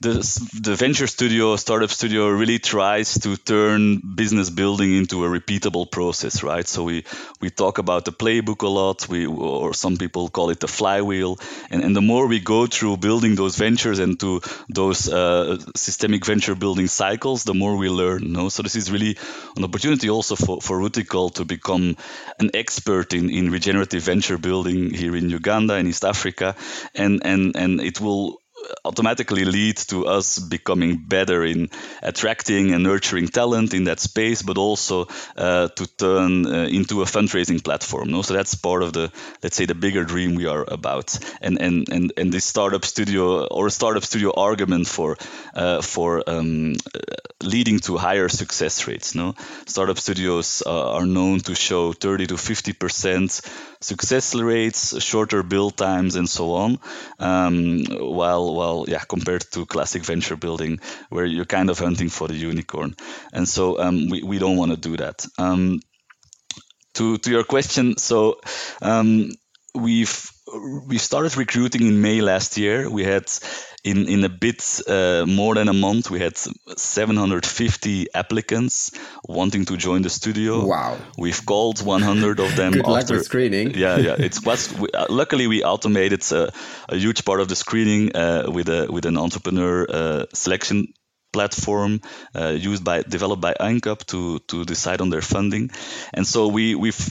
[0.00, 5.90] the, the venture studio, startup studio really tries to turn business building into a repeatable
[5.90, 6.66] process, right?
[6.66, 7.04] So we,
[7.40, 11.38] we talk about the playbook a lot, we, or some people call it the flywheel.
[11.70, 16.24] And, and the more we go through building those ventures and to those uh, systemic
[16.24, 18.32] venture building cycles, the more we learn.
[18.32, 18.48] Know?
[18.50, 19.16] So this is really
[19.56, 21.96] an opportunity also for, for Rootical to become
[22.38, 26.54] an expert in, in regenerative venture building here in Uganda and East Africa.
[26.94, 28.38] And, and, and it will
[28.84, 31.70] automatically lead to us becoming better in
[32.02, 37.04] attracting and nurturing talent in that space, but also uh, to turn uh, into a
[37.04, 38.10] fundraising platform.
[38.10, 38.22] No?
[38.22, 41.18] So that's part of the, let's say, the bigger dream we are about.
[41.40, 45.16] And and and, and this startup studio or startup studio argument for
[45.54, 46.76] uh, for um,
[47.42, 49.14] leading to higher success rates.
[49.14, 49.34] No,
[49.66, 53.40] startup studios uh, are known to show 30 to 50 percent
[53.80, 56.78] success rates, shorter build times, and so on.
[57.18, 62.28] Um, while, well, yeah, compared to classic venture building, where you're kind of hunting for
[62.28, 62.94] the unicorn,
[63.32, 65.26] and so um, we we don't want to do that.
[65.38, 65.80] Um,
[66.94, 68.40] to to your question, so
[68.82, 69.30] um,
[69.74, 70.30] we've
[70.86, 72.88] we started recruiting in May last year.
[72.90, 73.30] We had
[73.84, 78.90] in in a bit uh, more than a month, we had 750 applicants
[79.24, 80.64] wanting to join the studio.
[80.64, 80.96] Wow!
[81.16, 82.72] We've called 100 of them.
[82.78, 83.74] Good after, luck with screening.
[83.74, 84.16] Yeah, yeah.
[84.18, 86.50] It's was uh, luckily we automated a, uh,
[86.88, 90.92] a, huge part of the screening uh, with a with an entrepreneur uh, selection
[91.38, 92.00] platform
[92.34, 95.70] uh, used by developed by EINCAP to to decide on their funding.
[96.14, 97.04] And so we we've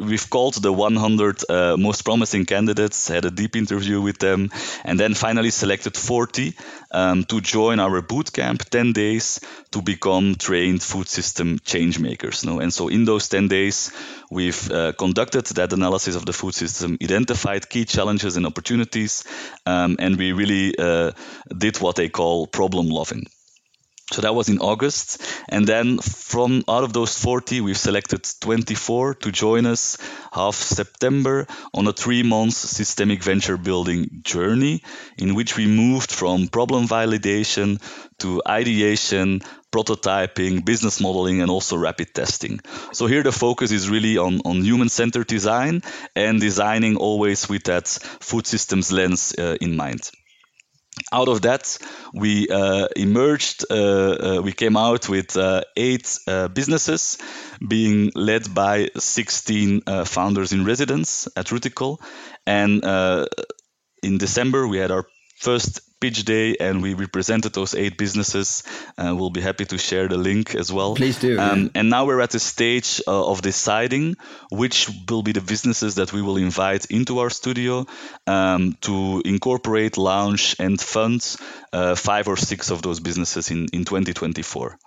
[0.00, 4.50] we've called the 100 uh, most promising candidates, had a deep interview with them,
[4.84, 6.54] and then finally selected 40
[6.90, 12.44] um, to join our boot camp 10 days to become trained food system change makers.
[12.44, 12.60] No?
[12.60, 13.92] And so in those 10 days,
[14.30, 19.24] we've uh, conducted that analysis of the food system, identified key challenges and opportunities,
[19.66, 21.12] um, and we really uh,
[21.58, 23.26] did what they call problem loving.
[24.12, 25.20] So that was in August.
[25.48, 29.98] And then from out of those 40, we've selected 24 to join us
[30.32, 34.82] half September on a three month systemic venture building journey
[35.18, 37.82] in which we moved from problem validation
[38.18, 39.40] to ideation,
[39.72, 42.60] prototyping, business modeling, and also rapid testing.
[42.92, 45.82] So here the focus is really on, on human centered design
[46.14, 50.10] and designing always with that food systems lens uh, in mind
[51.12, 51.78] out of that,
[52.12, 57.18] we uh, emerged, uh, uh, we came out with uh, eight uh, businesses
[57.66, 61.98] being led by 16 uh, founders in residence at Rootical.
[62.46, 62.84] And
[64.02, 65.06] in December, we had our
[65.38, 68.62] first pitch day and we represented those eight businesses.
[68.98, 70.94] Uh, we'll be happy to share the link as well.
[70.94, 71.38] Please do.
[71.38, 71.68] Um, yeah.
[71.74, 74.16] And now we're at the stage uh, of deciding
[74.50, 77.86] which will be the businesses that we will invite into our studio
[78.26, 81.36] um, to incorporate, launch, and fund
[81.72, 84.78] uh, five or six of those businesses in, in 2024.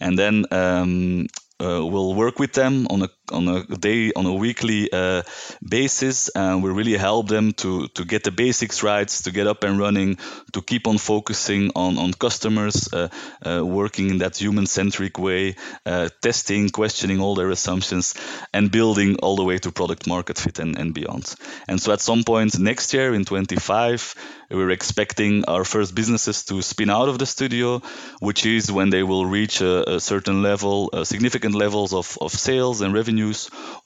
[0.00, 1.26] And then um,
[1.60, 5.22] uh, we'll work with them on a on a day on a weekly uh,
[5.66, 9.64] basis and we really help them to to get the basics right to get up
[9.64, 10.18] and running
[10.52, 13.08] to keep on focusing on on customers uh,
[13.46, 15.54] uh working in that human centric way
[15.86, 18.14] uh, testing questioning all their assumptions
[18.52, 21.34] and building all the way to product market fit and, and beyond.
[21.68, 24.14] And so at some point next year in 25
[24.50, 27.80] we're expecting our first businesses to spin out of the studio
[28.18, 32.80] which is when they will reach a, a certain level significant levels of, of sales
[32.80, 33.19] and revenue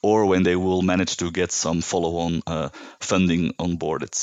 [0.01, 2.69] or when they will manage to get some follow-on uh,
[2.99, 4.13] funding onboarded.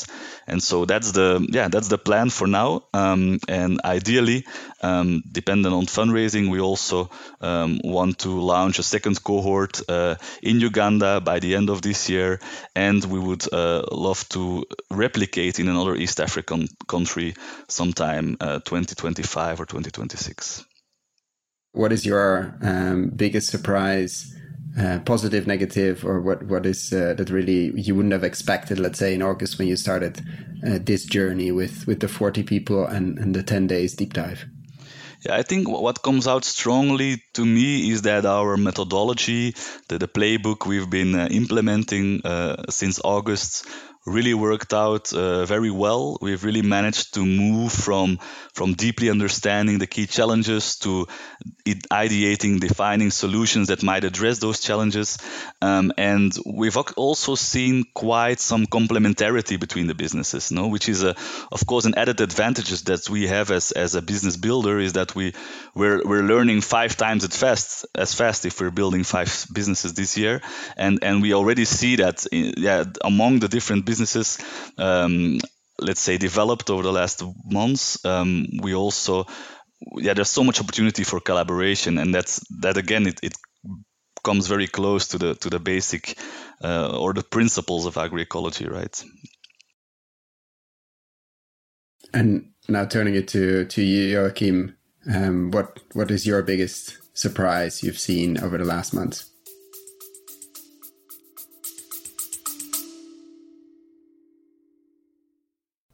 [0.46, 2.82] And so that's the yeah that's the plan for now.
[2.94, 4.44] Um, and ideally,
[4.82, 10.60] um, dependent on fundraising, we also um, want to launch a second cohort uh, in
[10.60, 12.40] Uganda by the end of this year,
[12.74, 17.34] and we would uh, love to replicate in another East African country
[17.68, 20.64] sometime uh, 2025 or 2026
[21.72, 24.36] what is your um, biggest surprise
[24.78, 28.78] uh, positive, negative, or what what is uh, that really you wouldn't have expected?
[28.78, 30.20] Let's say in August when you started
[30.66, 34.46] uh, this journey with with the forty people and and the ten days deep dive.
[35.24, 39.54] Yeah, I think what comes out strongly to me is that our methodology,
[39.88, 43.66] the, the playbook we've been uh, implementing uh, since August,
[44.04, 46.18] really worked out uh, very well.
[46.20, 48.18] We've really managed to move from
[48.52, 51.06] from deeply understanding the key challenges to
[51.66, 55.18] ideating, defining solutions that might address those challenges.
[55.62, 60.68] Um, and we've also seen quite some complementarity between the businesses, no?
[60.68, 61.14] which is a,
[61.50, 65.14] of course an added advantage that we have as, as a business builder is that
[65.14, 65.32] we
[65.74, 70.18] we're, we're learning five times as fast as fast if we're building five businesses this
[70.18, 70.42] year,
[70.76, 73.91] and and we already see that in, yeah among the different businesses.
[74.78, 75.38] Um,
[75.78, 79.26] let's say developed over the last months um, we also
[79.96, 83.34] yeah there's so much opportunity for collaboration and that's that again it, it
[84.22, 86.16] comes very close to the to the basic
[86.62, 89.04] uh, or the principles of agroecology right?
[92.14, 94.76] And now turning it to to you joachim
[95.12, 99.31] um, what what is your biggest surprise you've seen over the last months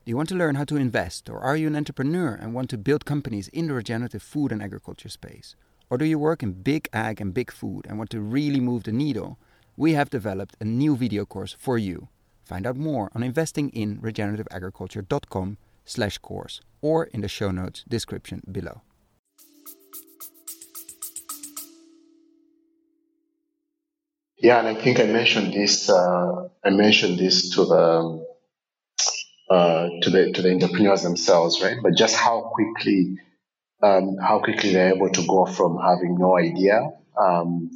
[0.08, 2.70] Do you want to learn how to invest, or are you an entrepreneur and want
[2.70, 5.54] to build companies in the regenerative food and agriculture space?
[5.90, 8.84] Or do you work in big ag and big food and want to really move
[8.84, 9.38] the needle?
[9.76, 12.08] We have developed a new video course for you.
[12.42, 18.80] Find out more on investinginregenerativeagriculture.com slash course or in the show notes description below.
[24.38, 25.90] Yeah, and I think I mentioned this.
[25.90, 28.26] Uh, I mentioned this to the
[29.50, 31.76] uh, to the to the entrepreneurs themselves, right?
[31.82, 33.16] But just how quickly
[33.82, 37.70] um, how quickly they're able to go from having no idea um,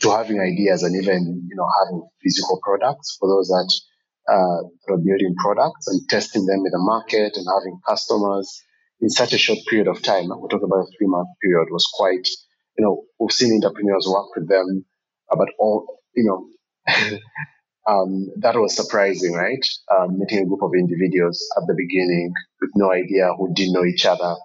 [0.00, 3.80] to having ideas and even you know having physical products for those that
[4.32, 8.62] uh, are building products and testing them in the market and having customers
[9.00, 10.28] in such a short period of time.
[10.28, 12.28] We're talking about a three month period was quite
[12.76, 14.84] you know we've seen entrepreneurs work with them,
[15.30, 16.48] about all you know
[17.88, 19.66] um, that was surprising, right?
[19.90, 23.84] Um, meeting a group of individuals at the beginning with no idea who didn't know
[23.84, 24.36] each other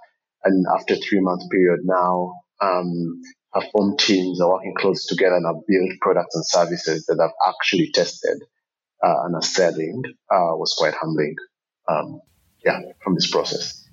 [0.43, 3.21] and after three month period now, um,
[3.53, 7.31] have formed teams, are working close together, and have built products and services that have
[7.47, 8.41] actually tested
[9.03, 11.35] uh, and are selling uh, was quite humbling.
[11.87, 12.21] Um,
[12.65, 13.87] yeah, from this process.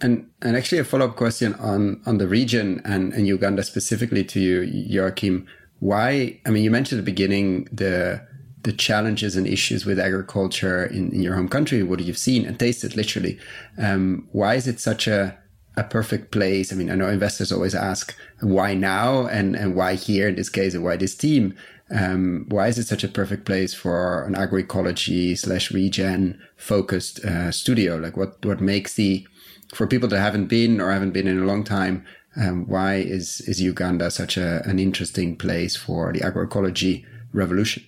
[0.00, 4.24] And and actually a follow up question on on the region and, and Uganda specifically
[4.24, 5.46] to you, Joachim.
[5.78, 6.40] Why?
[6.44, 8.26] I mean, you mentioned at the beginning the
[8.66, 12.58] the challenges and issues with agriculture in, in your home country, what you've seen and
[12.58, 13.38] tasted literally.
[13.78, 15.38] Um, why is it such a
[15.78, 16.72] a perfect place?
[16.72, 20.50] I mean, I know investors always ask why now and and why here in this
[20.50, 21.54] case and why this team.
[21.88, 27.52] Um, why is it such a perfect place for an agroecology slash regen focused uh,
[27.52, 27.96] studio?
[27.96, 29.26] Like, what what makes the
[29.74, 32.04] for people that haven't been or haven't been in a long time,
[32.36, 37.84] um, why is is Uganda such a, an interesting place for the agroecology revolution?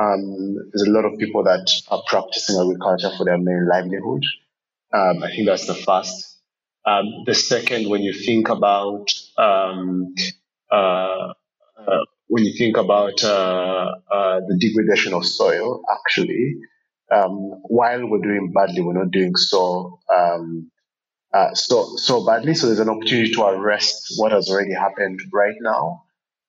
[0.00, 4.22] Um, there's a lot of people that are practicing agriculture for their main livelihood.
[4.92, 6.38] Um, I think that's the first.
[6.86, 10.14] Um, the second, when you think about um,
[10.70, 11.32] uh,
[11.78, 16.56] uh, when you think about uh, uh, the degradation of soil, actually,
[17.12, 20.70] um, while we're doing badly, we're not doing so um,
[21.34, 22.54] uh, so so badly.
[22.54, 26.04] So there's an opportunity to arrest what has already happened right now,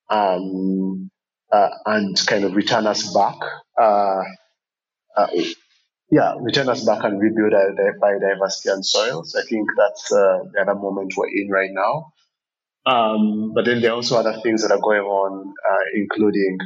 [0.09, 1.09] um,
[1.51, 3.35] uh, and kind of return us back.
[3.79, 4.23] Uh,
[5.15, 5.27] uh
[6.09, 9.35] yeah, return us back and rebuild our biodiversity and soils.
[9.35, 12.13] I think that's uh, the other moment we're in right now.
[12.85, 16.57] Um, but then there are also other things that are going on, uh, including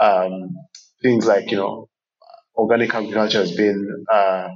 [0.00, 0.56] um,
[1.02, 1.88] things like you know
[2.54, 4.48] organic agriculture has been uh,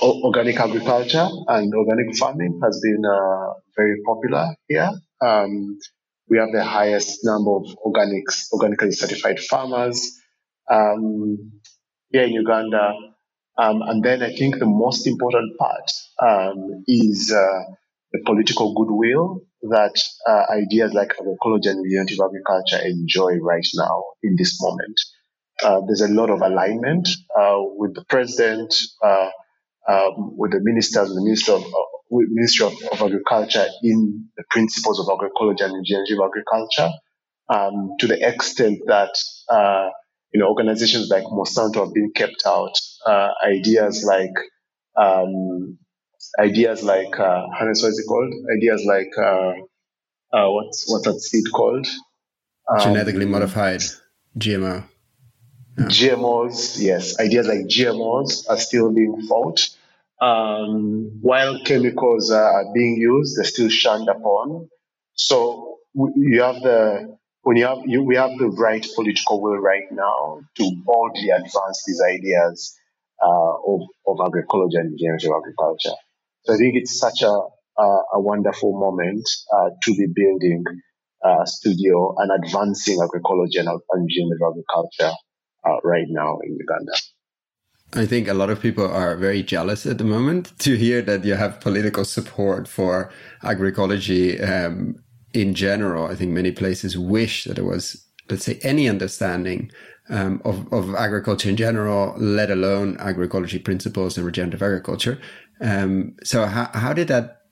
[0.00, 4.90] organic agriculture and organic farming has been uh, very popular here.
[5.20, 5.78] Um,
[6.28, 10.18] we have the highest number of organics, organically certified farmers
[10.70, 11.52] um,
[12.10, 12.94] here in Uganda.
[13.56, 17.72] Um, and then I think the most important part um, is uh,
[18.12, 24.34] the political goodwill that uh, ideas like agroecology and regenerative agriculture enjoy right now in
[24.36, 24.98] this moment.
[25.62, 27.08] Uh, there's a lot of alignment
[27.38, 29.30] uh, with the president, uh,
[29.88, 31.64] um, with the ministers, the minister of,
[32.12, 36.90] uh, Ministry of, of, Agriculture in the principles of agroecology and regenerative agriculture,
[37.48, 39.10] um, to the extent that
[39.50, 39.88] uh,
[40.32, 42.78] you know organizations like Monsanto have been kept out.
[43.46, 44.34] ideas like
[44.96, 45.78] um,
[46.38, 48.32] ideas like uh, Hannes, what is it called?
[48.56, 49.12] Ideas like
[50.30, 51.86] what's what's that seed called?
[52.80, 53.82] Genetically um, modified
[54.38, 54.84] GMO.
[55.78, 59.68] GMOs, yes, ideas like GMOs are still being fought.
[60.20, 64.68] Um, while chemicals are being used, they're still shunned upon.
[65.14, 69.84] So you have the when you have you, we have the right political will right
[69.90, 72.74] now to boldly advance these ideas
[73.22, 75.96] uh, of, of agroecology and regenerative agriculture.
[76.44, 77.40] So I think it's such a
[77.78, 77.82] a,
[78.14, 80.64] a wonderful moment uh, to be building
[81.24, 85.14] a studio and advancing agroecology and, and regenerative agriculture
[85.66, 86.92] uh, right now in Uganda.
[87.96, 91.24] I think a lot of people are very jealous at the moment to hear that
[91.24, 93.10] you have political support for
[93.42, 94.96] agroecology um,
[95.32, 96.06] in general.
[96.06, 99.70] I think many places wish that there was, let's say, any understanding
[100.08, 105.20] um, of, of agriculture in general, let alone agroecology principles and regenerative agriculture.
[105.60, 107.42] Um, so how, how did that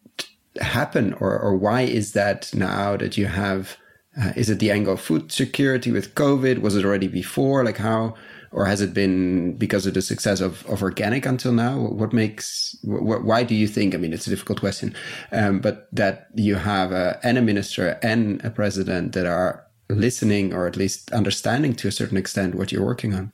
[0.60, 3.76] happen or, or why is that now that you have
[4.20, 6.58] uh, is it the angle of food security with COVID?
[6.58, 7.64] Was it already before?
[7.64, 8.14] Like how,
[8.52, 11.78] or has it been because of the success of, of organic until now?
[11.78, 14.94] What makes, wh why do you think, I mean, it's a difficult question,
[15.32, 20.54] um, but that you have a, and a minister and a president that are listening
[20.54, 23.32] or at least understanding to a certain extent what you're working on?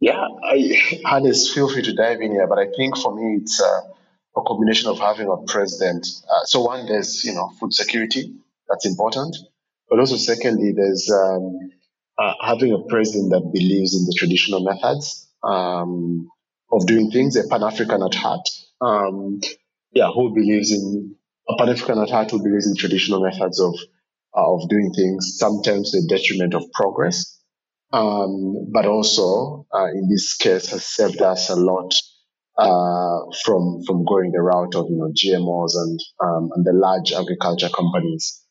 [0.00, 3.60] Yeah, I, Hannes, feel free to dive in here, but I think for me, it's,
[3.60, 3.80] uh,
[4.38, 6.06] a combination of having a president.
[6.30, 8.34] Uh, so one, there's you know food security
[8.68, 9.36] that's important,
[9.88, 11.70] but also secondly, there's um,
[12.18, 16.28] uh, having a president that believes in the traditional methods um,
[16.72, 18.48] of doing things, a Pan African at heart.
[18.80, 19.40] Um,
[19.92, 21.14] yeah, who believes in
[21.48, 23.74] a Pan African at heart who believes in traditional methods of
[24.36, 27.36] uh, of doing things, sometimes the detriment of progress.
[27.92, 31.94] Um, but also, uh, in this case, has served us a lot
[32.58, 37.12] uh, from from going the route of you know GMOs and um, and the large
[37.12, 38.44] agriculture companies.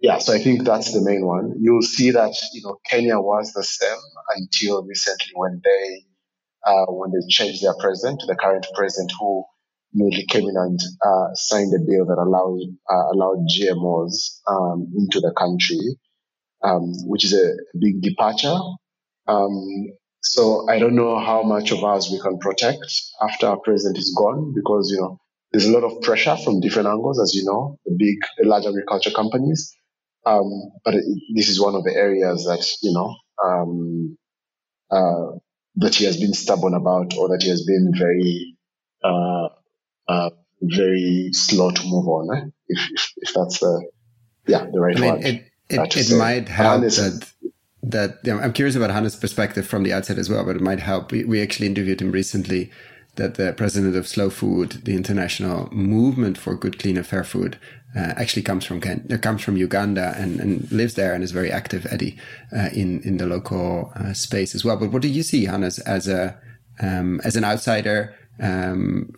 [0.00, 1.54] Yeah, so I think that's the main one.
[1.60, 3.98] You'll see that you know Kenya was the same
[4.36, 6.04] until recently when they
[6.66, 9.44] uh, when they changed their president to the current president who
[9.94, 15.20] immediately came in and uh, signed a bill that allowed uh, allowed GMOs um, into
[15.20, 15.98] the country,
[16.62, 18.58] um, which is a big departure.
[19.26, 19.88] Um,
[20.22, 22.84] So I don't know how much of us we can protect
[23.22, 25.18] after our president is gone because, you know,
[25.52, 29.12] there's a lot of pressure from different angles, as you know, the big, large agriculture
[29.12, 29.72] companies.
[30.28, 31.04] Um, but it,
[31.34, 34.18] this is one of the areas that, you know, um,
[34.90, 35.38] uh,
[35.76, 38.56] that he has been stubborn about or that he has been very,
[39.02, 39.48] uh,
[40.08, 42.36] uh, very slow to move on.
[42.36, 42.44] Eh?
[42.68, 43.90] If, if, if that's the,
[44.46, 45.24] yeah, the right I mean, word.
[45.24, 47.32] It, it, it might help that
[47.82, 50.62] that you know, I'm curious about Hannes' perspective from the outset as well, but it
[50.62, 51.12] might help.
[51.12, 52.70] We, we actually interviewed him recently
[53.16, 57.58] that the president of Slow Food, the international movement for good, clean, and fair food,
[57.96, 61.32] uh, actually comes from Ken, uh, comes from Uganda and, and lives there and is
[61.32, 62.16] very active, Eddie,
[62.56, 64.76] uh, in in the local uh, space as well.
[64.76, 66.38] But what do you see, Hannes, as a
[66.80, 69.12] um, as an outsider um,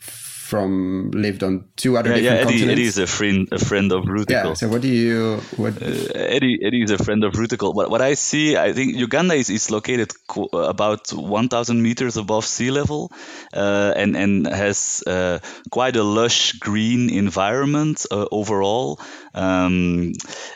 [0.51, 2.73] from lived on two other yeah, different yeah, Eddie, continents.
[2.73, 4.51] Eddie is a friend, a friend of Rootical.
[4.51, 4.55] Yeah.
[4.55, 5.37] So what do you?
[5.57, 5.81] What?
[5.81, 7.73] Uh, Eddie, Eddie is a friend of Rootical.
[7.73, 12.45] What, what I see, I think Uganda is, is located co- about 1,000 meters above
[12.45, 13.13] sea level,
[13.55, 15.39] uh, and and has uh,
[15.71, 18.99] quite a lush green environment uh, overall,
[19.35, 20.13] um,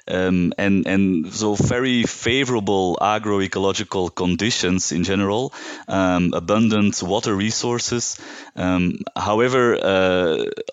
[0.08, 5.52] um, and and so very favorable agroecological conditions in general,
[5.86, 8.18] um, abundant water resources.
[8.56, 9.83] Um, however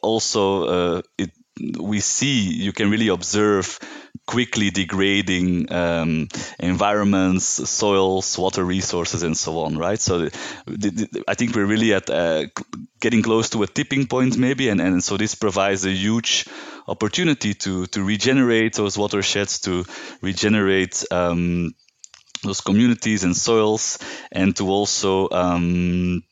[0.01, 1.31] also uh, it
[1.79, 3.79] we see you can really observe
[4.25, 6.27] quickly degrading um,
[6.59, 9.99] environments, soils, water resources, and so on, right?
[9.99, 10.29] So the,
[10.65, 12.45] the, I think we're really at uh,
[12.99, 16.45] getting close to a tipping point, maybe, and, and so this provides a huge
[16.87, 19.85] opportunity to to regenerate those watersheds, to
[20.21, 21.03] regenerate.
[21.11, 21.73] Um,
[22.43, 23.99] those communities and soils,
[24.31, 26.23] and to also um,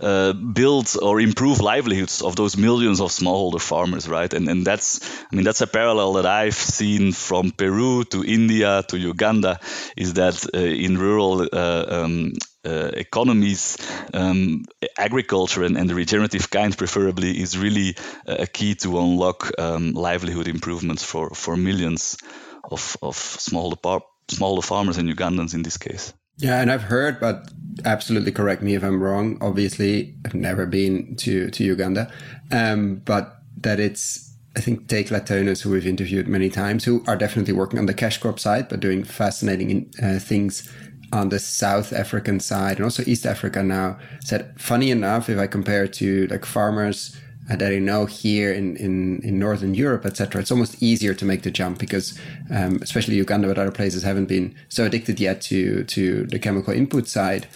[0.00, 4.32] uh, build or improve livelihoods of those millions of smallholder farmers, right?
[4.32, 5.00] And and that's
[5.32, 9.60] I mean that's a parallel that I've seen from Peru to India to Uganda,
[9.96, 12.32] is that uh, in rural uh, um,
[12.64, 13.76] uh, economies,
[14.14, 14.64] um,
[14.96, 17.96] agriculture and, and, the regenerative kind, preferably, is really
[18.26, 22.16] a key to unlock um, livelihood improvements for, for millions
[22.62, 26.12] of, of smallholder, smallholder farmers and Ugandans in this case.
[26.42, 27.52] Yeah, and I've heard, but
[27.84, 29.38] absolutely correct me if I'm wrong.
[29.40, 32.12] Obviously, I've never been to to Uganda,
[32.50, 37.14] um, but that it's I think take Latonas, who we've interviewed many times, who are
[37.14, 40.68] definitely working on the cash crop side, but doing fascinating uh, things
[41.12, 43.96] on the South African side and also East Africa now.
[44.24, 47.16] Said, funny enough, if I compare to like farmers
[47.48, 51.42] that I know here in, in, in Northern Europe, etc., it's almost easier to make
[51.42, 52.18] the jump because,
[52.50, 56.72] um, especially Uganda, but other places haven't been so addicted yet to to the chemical
[56.72, 57.46] input side.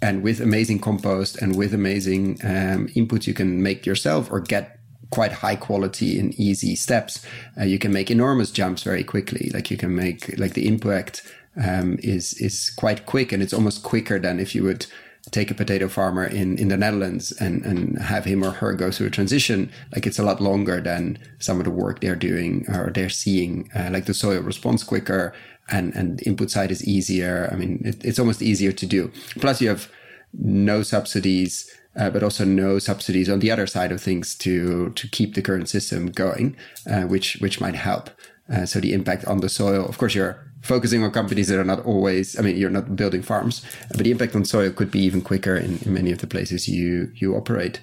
[0.00, 4.78] And with amazing compost and with amazing um, inputs you can make yourself or get
[5.10, 7.24] quite high quality and easy steps,
[7.58, 9.50] uh, you can make enormous jumps very quickly.
[9.54, 11.22] Like you can make like the impact
[11.62, 14.86] um, is is quite quick, and it's almost quicker than if you would
[15.30, 18.90] take a potato farmer in, in the Netherlands and, and have him or her go
[18.90, 22.66] through a transition, like it's a lot longer than some of the work they're doing
[22.68, 23.68] or they're seeing.
[23.74, 25.34] Uh, like the soil responds quicker
[25.70, 27.48] and, and input side is easier.
[27.50, 29.10] I mean, it, it's almost easier to do.
[29.36, 29.90] Plus you have
[30.32, 35.08] no subsidies, uh, but also no subsidies on the other side of things to, to
[35.08, 36.56] keep the current system going,
[36.90, 38.10] uh, which, which might help.
[38.52, 41.64] Uh, so the impact on the soil, of course, you're focusing on companies that are
[41.64, 45.00] not always, I mean, you're not building farms, but the impact on soil could be
[45.00, 47.80] even quicker in, in many of the places you, you operate.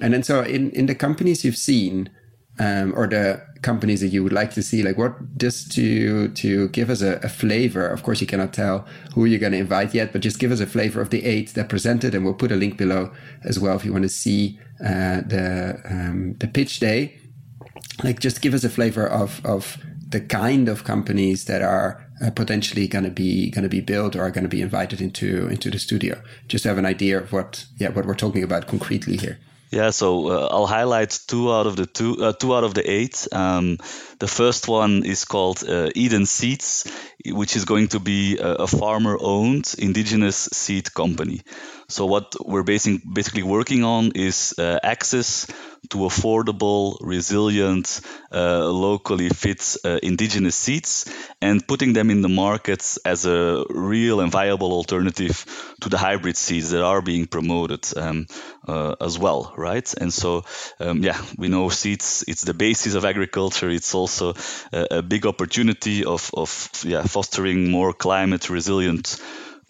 [0.00, 2.10] And then so in, in the companies you've seen,
[2.58, 6.68] um, or the companies that you would like to see, like what, just to, to
[6.68, 9.92] give us a, a flavor, of course you cannot tell who you're going to invite
[9.92, 12.50] yet, but just give us a flavor of the eight that presented and we'll put
[12.50, 13.12] a link below
[13.44, 17.18] as well if you want to see, uh, the, um, the pitch day.
[18.02, 19.76] Like just give us a flavor of, of
[20.12, 24.16] the kind of companies that are uh, potentially going to be going to be built
[24.16, 26.20] or are going to be invited into into the studio.
[26.48, 29.38] Just have an idea of what yeah what we're talking about concretely here.
[29.72, 32.88] Yeah, so uh, I'll highlight two out of the two, uh, two out of the
[32.88, 33.26] eight.
[33.32, 33.78] Um,
[34.18, 36.84] the first one is called uh, Eden Seeds,
[37.26, 41.42] which is going to be a, a farmer-owned indigenous seed company.
[41.88, 45.46] So what we're basing, basically working on is uh, access
[45.90, 48.00] to affordable, resilient,
[48.32, 51.12] uh, locally fit uh, indigenous seeds
[51.42, 55.44] and putting them in the markets as a real and viable alternative
[55.80, 58.26] to the hybrid seeds that are being promoted um,
[58.66, 59.92] uh, as well, right?
[60.00, 60.44] And so,
[60.80, 63.68] um, yeah, we know seeds, it's the basis of agriculture.
[63.68, 64.34] It's also
[64.72, 69.16] a, a big opportunity of, of yeah, fostering more climate resilient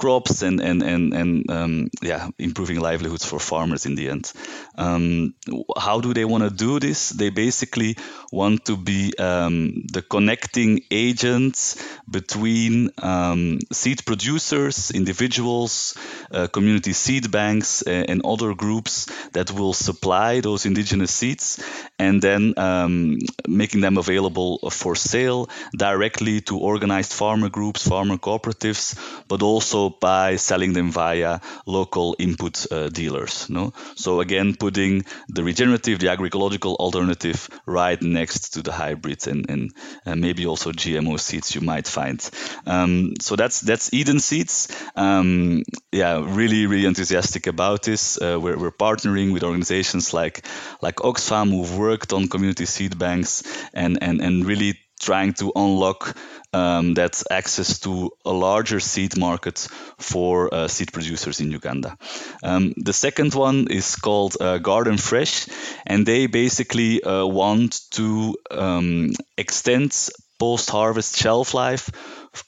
[0.03, 4.33] crops and and and and um, yeah, improving livelihoods for farmers in the end.
[4.77, 5.35] Um,
[5.79, 7.11] how do they want to do this?
[7.11, 7.97] They basically
[8.33, 11.77] want to be um, the connecting agents
[12.11, 15.97] between um, seed producers, individuals,
[16.33, 21.63] uh, community seed banks, and other groups that will supply those indigenous seeds,
[21.99, 28.99] and then um, making them available for sale directly to organized farmer groups, farmer cooperatives,
[29.29, 33.49] but also by selling them via local input uh, dealers.
[33.51, 33.73] No?
[33.97, 39.73] So again, putting the regenerative, the agroecological alternative right next to the hybrid and, and
[40.07, 42.29] uh, maybe also GMO seeds you might find.
[42.67, 44.69] Um, so that's that's Eden Seeds.
[44.97, 48.21] Um, yeah, really really enthusiastic about this.
[48.21, 50.47] Uh, we're, we're partnering with organizations like
[50.81, 53.43] like Oxfam who've worked on community seed banks
[53.75, 56.17] and and and really trying to unlock
[56.53, 61.97] um, that access to a larger seed market for uh, seed producers in Uganda.
[62.43, 65.49] Um, the second one is called uh, Garden Fresh,
[65.87, 69.93] and they basically uh, want to um, extend
[70.39, 71.91] post harvest shelf life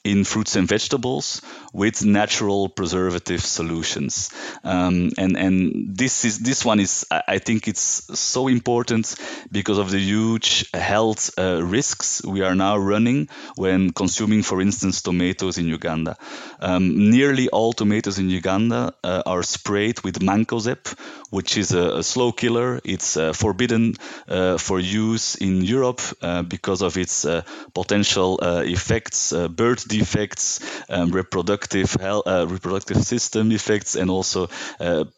[0.03, 1.41] in fruits and vegetables
[1.73, 4.29] with natural preservative solutions.
[4.63, 9.15] Um, and and this is this one is I think it's so important
[9.51, 15.01] because of the huge health uh, risks we are now running when consuming, for instance,
[15.01, 16.17] tomatoes in Uganda.
[16.59, 20.97] Um, nearly all tomatoes in Uganda uh, are sprayed with mancozeb,
[21.29, 22.79] which is a, a slow killer.
[22.83, 23.95] It's uh, forbidden
[24.27, 27.41] uh, for use in Europe uh, because of its uh,
[27.73, 29.33] potential effects,
[29.75, 30.59] birth defects,
[30.89, 34.47] um, reproductive health, reproductive system effects, and also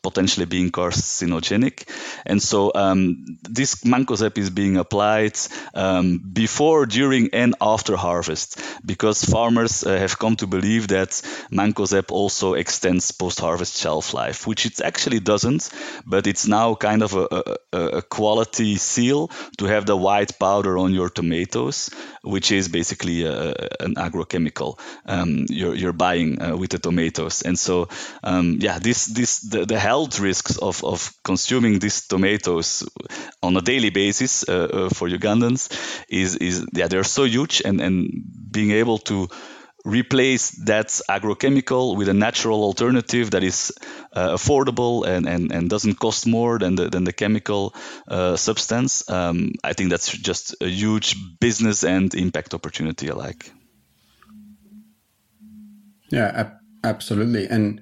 [0.03, 1.87] potentially being carcinogenic.
[2.25, 5.37] And so um, this mancozeb is being applied
[5.73, 11.09] um, before, during, and after harvest because farmers have come to believe that
[11.51, 15.69] mancozeb also extends post-harvest shelf life, which it actually doesn't
[16.05, 20.77] but it's now kind of a, a, a, quality seal to have the white powder
[20.77, 21.89] on your tomatoes,
[22.23, 24.46] which is basically a, an agrochemical
[25.05, 27.41] um, you're, you're buying uh, with the tomatoes.
[27.41, 27.87] And so,
[28.23, 32.87] um, yeah, this this the, the health risks of, of consuming these tomatoes
[33.41, 35.69] on a daily basis uh, uh, for Ugandans
[36.09, 39.27] is is yeah they're so huge, and and being able to
[39.87, 43.71] replace that agrochemical with a natural alternative that is
[44.11, 47.73] uh, affordable and, and, and doesn't cost more than the, than the chemical
[48.07, 53.51] uh, substance, um, I think that's just a huge business and impact opportunity alike.
[56.09, 57.47] Yeah, ab- absolutely.
[57.47, 57.81] And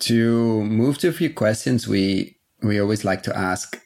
[0.00, 3.80] to move to a few questions, we we always like to ask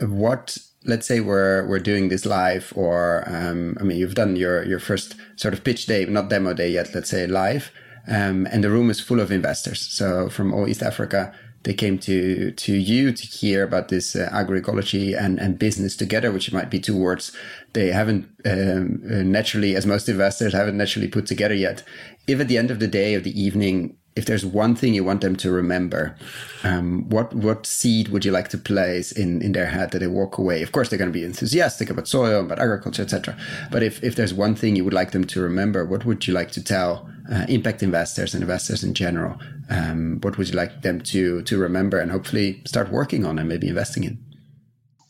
[0.00, 4.64] what let's say we're we're doing this live or um, I mean you've done your
[4.64, 7.72] your first sort of pitch day not demo day yet let's say live
[8.06, 11.34] um, and the room is full of investors so from all East Africa
[11.64, 16.30] they came to to you to hear about this uh, agroecology and and business together
[16.30, 17.32] which might be two words
[17.72, 21.82] they haven't um, uh, naturally as most investors haven't naturally put together yet.
[22.26, 25.04] If at the end of the day of the evening if there's one thing you
[25.04, 26.16] want them to remember,
[26.64, 30.08] um, what what seed would you like to place in in their head that they
[30.08, 30.62] walk away?
[30.62, 33.36] Of course, they're going to be enthusiastic about soil, about agriculture, etc.
[33.70, 36.34] But if if there's one thing you would like them to remember, what would you
[36.34, 39.38] like to tell uh, impact investors and investors in general?
[39.70, 43.48] Um, what would you like them to to remember and hopefully start working on and
[43.48, 44.18] maybe investing in?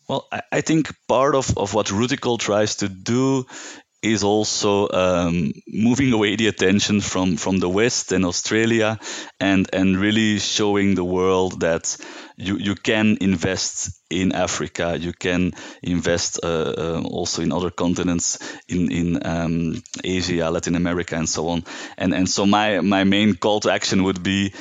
[0.08, 3.44] Well, I think part of, of what Rootical tries to do
[4.02, 8.98] is also um, moving away the attention from, from the West and Australia
[9.40, 11.96] and, and really showing the world that
[12.36, 18.38] you, you can invest in Africa, you can invest uh, uh, also in other continents,
[18.68, 21.64] in, in um, Asia, Latin America, and so on.
[21.96, 24.54] And, and so my, my main call to action would be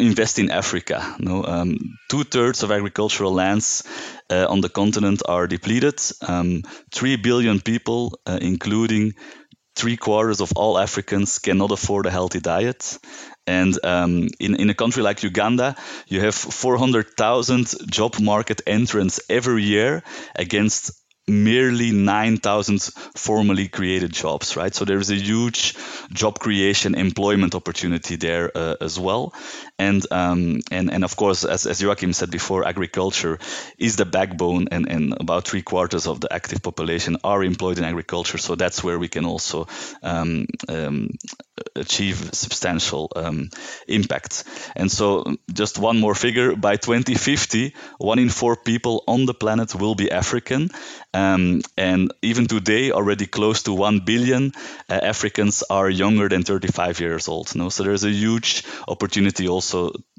[0.00, 1.16] invest in Africa.
[1.18, 1.78] No, um,
[2.10, 3.84] two thirds of agricultural lands
[4.30, 6.00] uh, on the continent are depleted.
[6.26, 6.62] Um,
[6.92, 9.14] Three billion people, uh, including
[9.74, 12.98] three quarters of all Africans, cannot afford a healthy diet.
[13.46, 15.74] And um, in, in a country like Uganda,
[16.06, 20.02] you have 400,000 job market entrants every year
[20.36, 20.92] against
[21.28, 22.82] merely 9,000
[23.16, 24.74] formally created jobs, right?
[24.74, 25.74] So there is a huge
[26.12, 29.32] job creation, employment opportunity there uh, as well.
[29.78, 33.38] And, um, and, and of course, as, as Joachim said before, agriculture
[33.78, 37.84] is the backbone, and, and about three quarters of the active population are employed in
[37.84, 38.38] agriculture.
[38.38, 39.66] So that's where we can also
[40.02, 41.10] um, um,
[41.74, 43.50] achieve substantial um,
[43.88, 44.44] impact.
[44.76, 49.74] And so, just one more figure by 2050, one in four people on the planet
[49.74, 50.70] will be African
[51.14, 54.52] Um, and even today, already close to 1 billion
[54.88, 57.54] uh, Africans are younger than 35 years old.
[57.54, 57.68] No?
[57.68, 59.61] So there's a huge opportunity also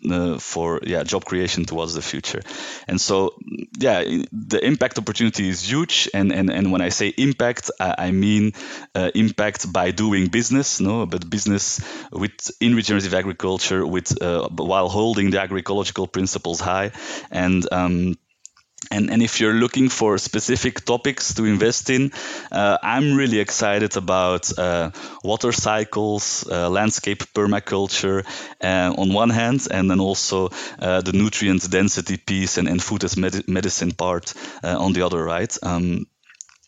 [0.09, 2.41] uh, for yeah job creation towards the future.
[2.87, 3.35] And so
[3.77, 6.09] yeah, the impact opportunity is huge.
[6.13, 8.53] And, and, and when I say impact, I, I mean
[8.95, 11.81] uh, impact by doing business, no, but business
[12.11, 16.91] with in regenerative agriculture with uh, while holding the agroecological principles high
[17.31, 18.15] and um,
[18.91, 22.11] and, and if you're looking for specific topics to invest in,
[22.51, 24.91] uh, I'm really excited about uh,
[25.23, 28.25] water cycles, uh, landscape permaculture
[28.61, 33.03] uh, on one hand, and then also uh, the nutrient density piece and, and food
[33.03, 35.57] as med- medicine part uh, on the other, right?
[35.63, 36.05] Um,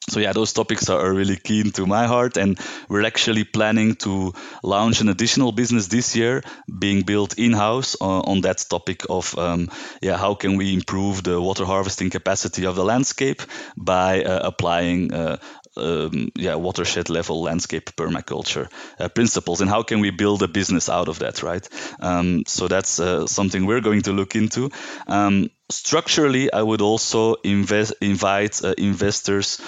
[0.09, 4.33] so yeah, those topics are really keen to my heart, and we're actually planning to
[4.63, 6.43] launch an additional business this year,
[6.79, 9.69] being built in-house on, on that topic of um,
[10.01, 13.41] yeah, how can we improve the water harvesting capacity of the landscape
[13.77, 15.37] by uh, applying uh,
[15.77, 20.89] um, yeah, watershed level landscape permaculture uh, principles, and how can we build a business
[20.89, 21.67] out of that, right?
[21.99, 24.71] Um, so that's uh, something we're going to look into.
[25.07, 29.59] Um, structurally, I would also invest, invite uh, investors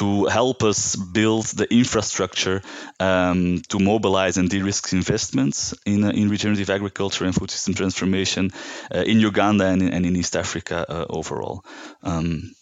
[0.00, 2.62] to help us build the infrastructure
[2.98, 8.50] um, to mobilize and de-risk investments in, uh, in regenerative agriculture and food system transformation
[8.94, 11.62] uh, in Uganda and, and, in East Africa uh, overall.
[12.02, 12.54] Um,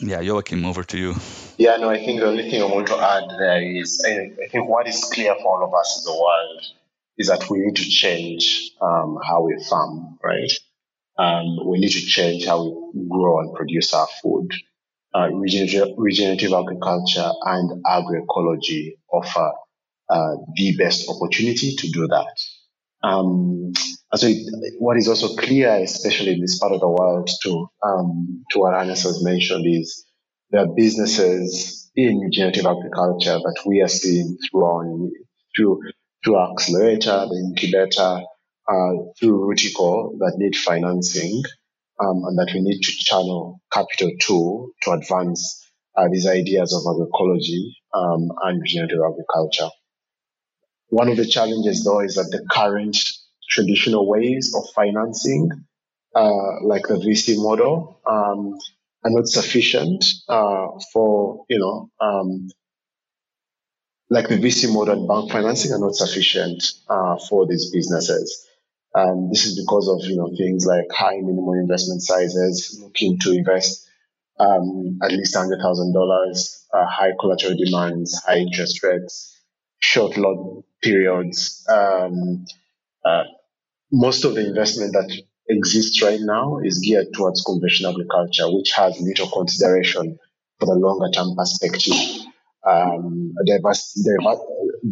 [0.00, 1.14] yeah, Joachim, over to you.
[1.56, 4.10] Yeah, no, I think the only thing I want to add there is I,
[4.44, 6.62] I think what is clear for all of us in the world
[7.16, 10.50] is that we need to change um, how we farm, right?
[11.16, 14.52] Um, we need to change how we grow and produce our food
[15.14, 19.52] uh, regenerative, regenerative, agriculture and agroecology offer
[20.08, 22.34] uh, the best opportunity to do that.
[23.02, 23.72] Um,
[24.14, 24.36] so it,
[24.78, 28.74] what is also clear, especially in this part of the world, to um, to what
[28.74, 30.04] Hannes has mentioned, is
[30.50, 34.84] there are businesses in regenerative agriculture that we are seeing through our,
[35.56, 35.80] through
[36.22, 38.22] through accelerator, the incubator,
[38.68, 41.42] uh, through Rootical that need financing
[42.00, 46.82] um, and that we need to channel capital to to advance uh, these ideas of
[46.82, 49.68] agroecology um, and regenerative agriculture.
[50.88, 52.96] One of the challenges, though, is that the current
[53.48, 55.50] traditional ways of financing,
[56.14, 58.58] uh, like the VC model, um,
[59.04, 62.48] are not sufficient uh, for you know um,
[64.10, 68.46] like the VC model and bank financing are not sufficient uh, for these businesses.
[68.94, 73.32] Um, this is because of you know things like high minimum investment sizes, looking to
[73.32, 73.88] invest
[74.40, 79.38] um, at least hundred thousand uh, dollars, high collateral demands, high interest rates,
[79.78, 81.64] short loan periods.
[81.68, 82.44] Um,
[83.04, 83.24] uh,
[83.92, 85.10] most of the investment that
[85.48, 90.18] exists right now is geared towards conventional agriculture, which has little consideration
[90.58, 91.94] for the longer term perspective.
[92.66, 94.40] Um, diverse, diverse,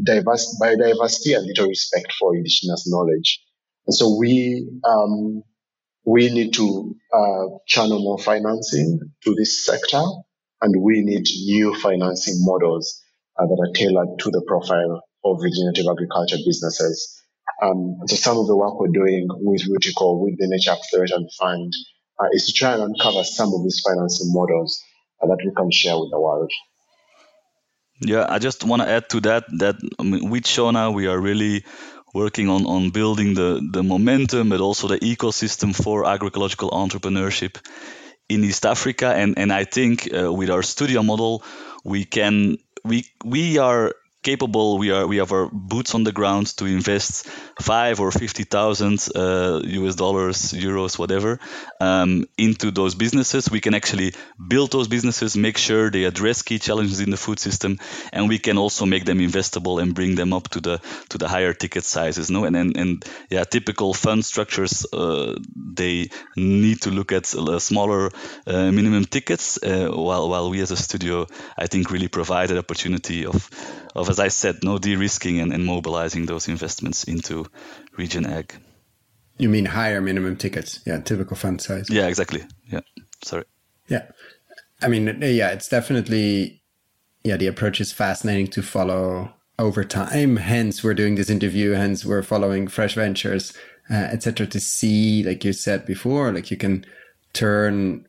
[0.03, 3.41] diverse, biodiversity and little respect for indigenous knowledge.
[3.89, 5.43] And so we um,
[6.05, 10.03] we need to uh, channel more financing to this sector,
[10.61, 13.03] and we need new financing models
[13.39, 17.23] uh, that are tailored to the profile of regenerative agriculture businesses.
[17.63, 21.73] Um, so some of the work we're doing with Rootical, with the Nature Acceleration Fund,
[22.21, 24.83] uh, is to try and uncover some of these financing models
[25.23, 26.53] uh, that we can share with the world.
[28.01, 31.19] Yeah, I just want to add to that that I mean, with Shona, we are
[31.19, 31.65] really
[32.15, 37.57] working on, on building the, the momentum, but also the ecosystem for agroecological entrepreneurship
[38.29, 39.13] in East Africa.
[39.15, 41.43] And, and I think uh, with our studio model,
[41.85, 43.95] we can we we are
[44.29, 44.79] capable.
[44.79, 47.27] We are we have our boots on the ground to invest
[47.63, 51.39] five or fifty thousand uh, US dollars, euros, whatever,
[51.81, 53.51] um, into those businesses.
[53.51, 54.13] We can actually
[54.53, 57.79] build those businesses, make sure they address key challenges in the food system,
[58.13, 60.77] and we can also make them investable and bring them up to the
[61.09, 62.31] to the higher ticket sizes.
[62.31, 67.59] No, and and, and yeah, typical fund structures uh, they need to look at uh,
[67.59, 68.11] smaller
[68.47, 71.27] uh, minimum tickets, uh, while while we as a studio,
[71.57, 73.49] I think, really provide an opportunity of
[73.99, 77.47] of, as I said, no de-risking and, and mobilizing those investments into
[77.97, 78.55] regen Ag.
[79.39, 80.81] You mean higher minimum tickets?
[80.87, 81.89] Yeah, typical fund size.
[81.91, 82.43] Yeah, exactly.
[82.67, 82.81] Yeah,
[83.23, 83.45] sorry.
[83.89, 84.07] Yeah,
[84.83, 86.63] I mean, yeah, it's definitely
[87.23, 87.37] yeah.
[87.37, 90.37] The approach is fascinating to follow over time.
[90.37, 91.73] Hence, we're doing this interview.
[91.73, 93.57] Hence, we're following Fresh Ventures,
[93.89, 94.47] uh, etc.
[94.49, 96.85] To see, like you said before, like you can
[97.33, 98.08] turn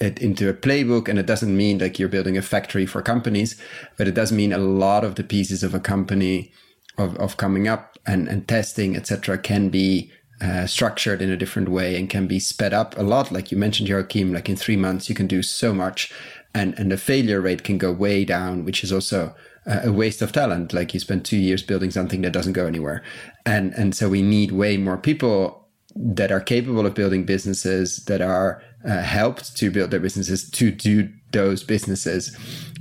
[0.00, 3.60] it into a playbook and it doesn't mean like you're building a factory for companies
[3.96, 6.52] but it does mean a lot of the pieces of a company
[6.98, 11.68] of, of coming up and, and testing etc can be uh, structured in a different
[11.68, 14.76] way and can be sped up a lot like you mentioned Joachim like in three
[14.76, 16.12] months you can do so much
[16.54, 19.34] and and the failure rate can go way down, which is also
[19.66, 20.72] a waste of talent.
[20.72, 23.02] Like you spend two years building something that doesn't go anywhere,
[23.46, 28.20] and and so we need way more people that are capable of building businesses that
[28.20, 32.36] are uh, helped to build their businesses to do those businesses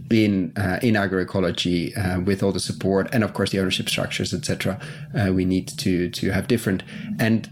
[0.10, 4.34] in uh, in agroecology uh, with all the support and of course the ownership structures
[4.34, 4.80] etc
[5.14, 6.84] uh, we need to to have different.
[7.20, 7.50] And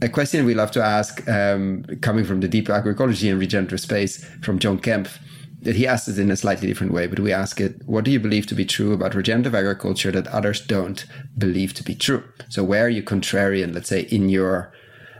[0.00, 4.24] a question we love to ask um, coming from the deep agroecology and regenerative space
[4.42, 5.18] from John Kempf
[5.62, 8.10] that he asked it in a slightly different way but we ask it what do
[8.10, 12.22] you believe to be true about regenerative agriculture that others don't believe to be true?
[12.48, 14.72] So where are you contrarian let's say in your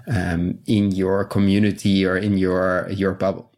[0.08, 3.52] um, in your community or in your your bubble?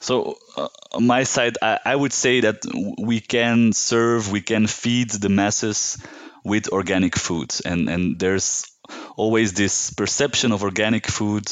[0.00, 2.62] So uh, on my side, I, I, would say that
[3.02, 5.98] we can serve, we can feed the masses
[6.44, 8.70] with organic food, and and there's
[9.18, 11.44] always this perception of organic food,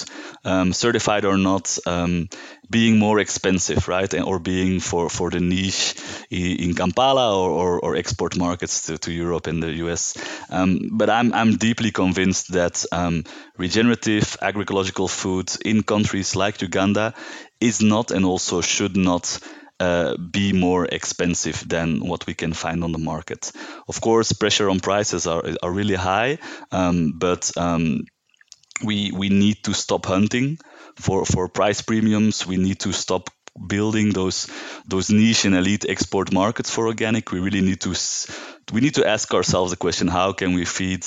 [0.44, 2.28] um, certified or not, um,
[2.70, 4.12] being more expensive, right?
[4.14, 5.96] Or being for, for the niche
[6.30, 10.16] in Kampala or, or, or export markets to, to Europe and the US.
[10.48, 13.24] Um, but I'm, I'm deeply convinced that um,
[13.58, 17.14] regenerative agroecological food in countries like Uganda
[17.60, 19.40] is not and also should not
[19.81, 23.53] uh, be more expensive than what we can find on the market.
[23.89, 26.39] Of course, pressure on prices are, are really high,
[26.72, 28.05] um, but um,
[28.85, 30.59] we we need to stop hunting
[30.97, 32.47] for, for price premiums.
[32.47, 33.31] We need to stop
[33.66, 34.48] building those
[34.86, 37.32] those niche and elite export markets for organic.
[37.32, 37.94] We really need to
[38.72, 41.07] we need to ask ourselves the question: How can we feed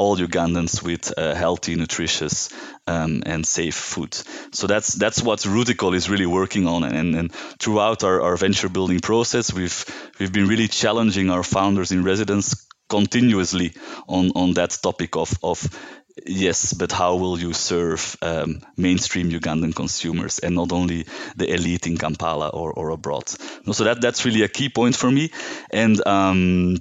[0.00, 2.48] all Ugandans with uh, healthy, nutritious,
[2.86, 4.14] um, and safe food.
[4.52, 8.70] So that's that's what Rootical is really working on, and, and throughout our, our venture
[8.70, 9.84] building process, we've
[10.18, 13.72] we've been really challenging our founders in residence continuously
[14.08, 15.68] on on that topic of of
[16.26, 21.06] yes, but how will you serve um, mainstream Ugandan consumers and not only
[21.36, 23.28] the elite in Kampala or, or abroad?
[23.28, 25.30] So that that's really a key point for me,
[25.70, 26.06] and.
[26.06, 26.76] Um,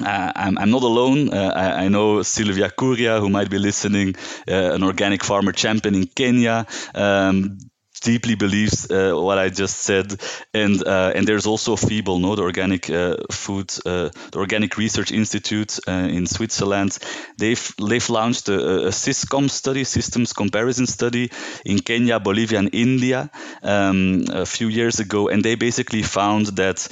[0.00, 1.34] uh, I'm, I'm, not alone.
[1.34, 4.16] Uh, I, I, know Sylvia Kuria, who might be listening,
[4.48, 6.66] uh, an organic farmer champion in Kenya.
[6.94, 7.58] Um,
[8.02, 10.20] deeply believes uh, what I just said,
[10.52, 15.78] and uh, and there's also FiBL, no, the Organic uh, Food, the Organic Research Institute
[15.86, 16.98] in Switzerland.
[17.38, 21.30] They've they've launched a, a SYSCOM study, systems comparison study
[21.64, 23.30] in Kenya, Bolivia, and India
[23.62, 26.88] um, a few years ago, and they basically found that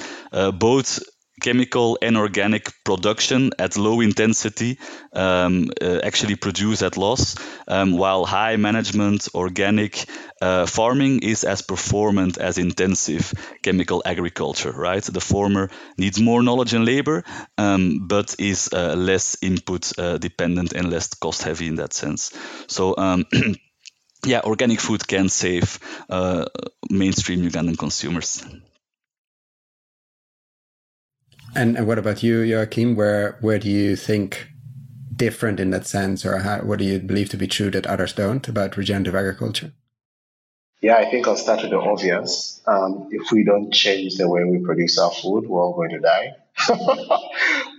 [0.58, 1.00] both
[1.40, 4.78] chemical and organic production at low intensity
[5.12, 7.36] um, uh, actually produce at loss,
[7.68, 10.04] um, while high management organic
[10.40, 13.32] uh, farming is as performant as intensive
[13.62, 15.02] chemical agriculture, right?
[15.02, 17.24] The former needs more knowledge and labor,
[17.58, 22.32] um, but is uh, less input uh, dependent and less cost heavy in that sense.
[22.68, 23.26] So, um,
[24.24, 25.78] yeah, organic food can save
[26.08, 26.46] uh,
[26.90, 28.44] mainstream Ugandan consumers.
[31.54, 32.94] And, and what about you, Joachim?
[32.94, 34.48] Where where do you think
[35.16, 38.12] different in that sense, or how, what do you believe to be true that others
[38.12, 39.72] don't about regenerative agriculture?
[40.80, 42.62] Yeah, I think I'll start with the obvious.
[42.66, 46.00] Um, if we don't change the way we produce our food, we're all going to
[46.00, 46.28] die.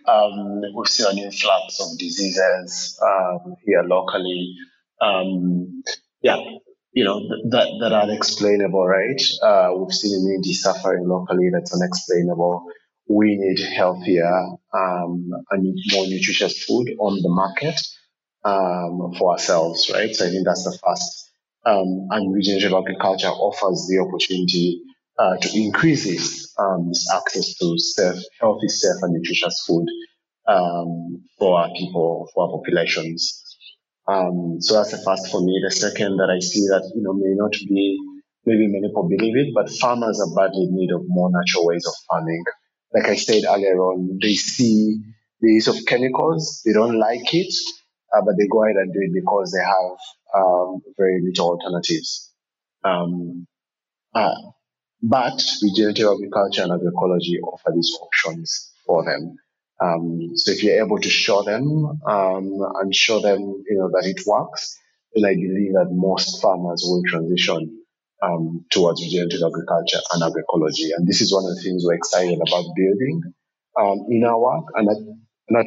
[0.08, 4.56] um, we've seen an influx of diseases um, here locally.
[5.02, 5.82] Um,
[6.22, 6.38] yeah,
[6.92, 7.20] you know
[7.50, 9.22] that that are unexplainable, right?
[9.42, 12.68] Uh, we've seen immunity suffering locally that's unexplainable
[13.12, 14.34] we need healthier
[14.74, 17.80] um, and more nutritious food on the market
[18.44, 20.16] um, for ourselves, right?
[20.16, 21.32] So I think that's the first.
[21.66, 24.82] Um, and regenerative agriculture offers the opportunity
[25.20, 29.86] uh, to increase this, um, this access to safe, healthy, safe, and nutritious food
[30.48, 33.44] um, for our people, for our populations.
[34.08, 35.62] Um, so that's the first for me.
[35.64, 37.98] The second that I see that you know may not be
[38.46, 41.86] maybe many people believe it, but farmers are badly in need of more natural ways
[41.86, 42.44] of farming
[42.94, 45.02] like I said earlier on, they see
[45.40, 47.54] the use of chemicals, they don't like it,
[48.16, 52.32] uh, but they go ahead and do it because they have um, very little alternatives.
[52.84, 53.48] Um,
[54.14, 54.36] uh,
[55.02, 59.36] but regenerative agriculture and agroecology offer these options for them.
[59.82, 64.08] Um, so if you're able to show them um, and show them, you know, that
[64.08, 64.78] it works,
[65.16, 67.81] then I believe that most farmers will transition
[68.22, 70.90] um, towards regenerative agriculture and agroecology.
[70.96, 73.22] And this is one of the things we're excited about building
[73.80, 74.98] um, in our work and at,
[75.60, 75.66] at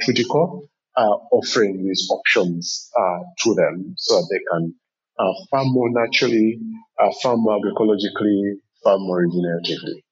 [0.97, 4.75] uh, offering these options uh, to them so that they can
[5.19, 6.61] uh, farm more naturally,
[7.01, 10.03] uh, farm more agroecologically, farm more regeneratively.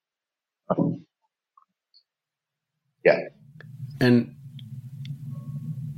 [0.71, 1.07] Um,
[3.05, 3.19] yeah.
[4.01, 4.35] And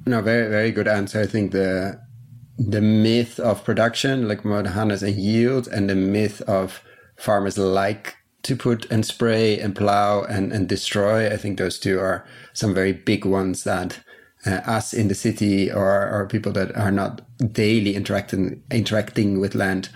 [0.06, 1.20] no, very very good answer.
[1.20, 2.03] I think the
[2.58, 6.82] the myth of production, like Mohanas and yield, and the myth of
[7.16, 11.32] farmers like to put and spray and plow and, and destroy.
[11.32, 14.00] I think those two are some very big ones that
[14.46, 19.54] uh, us in the city or, or people that are not daily interacting interacting with
[19.54, 19.88] land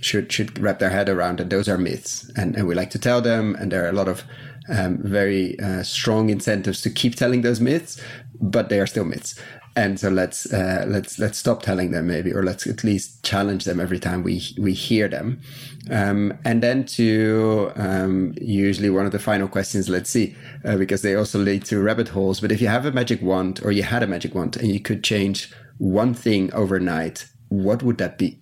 [0.00, 1.40] should should wrap their head around.
[1.40, 3.54] And those are myths, and, and we like to tell them.
[3.54, 4.24] And there are a lot of
[4.68, 8.00] um, very uh, strong incentives to keep telling those myths,
[8.40, 9.40] but they are still myths
[9.74, 13.64] and so let's uh, let's let's stop telling them maybe, or let's at least challenge
[13.64, 15.40] them every time we we hear them.
[15.90, 21.02] Um, and then to um, usually one of the final questions, let's see, uh, because
[21.02, 22.40] they also lead to rabbit holes.
[22.40, 24.80] But if you have a magic wand, or you had a magic wand, and you
[24.80, 28.41] could change one thing overnight, what would that be?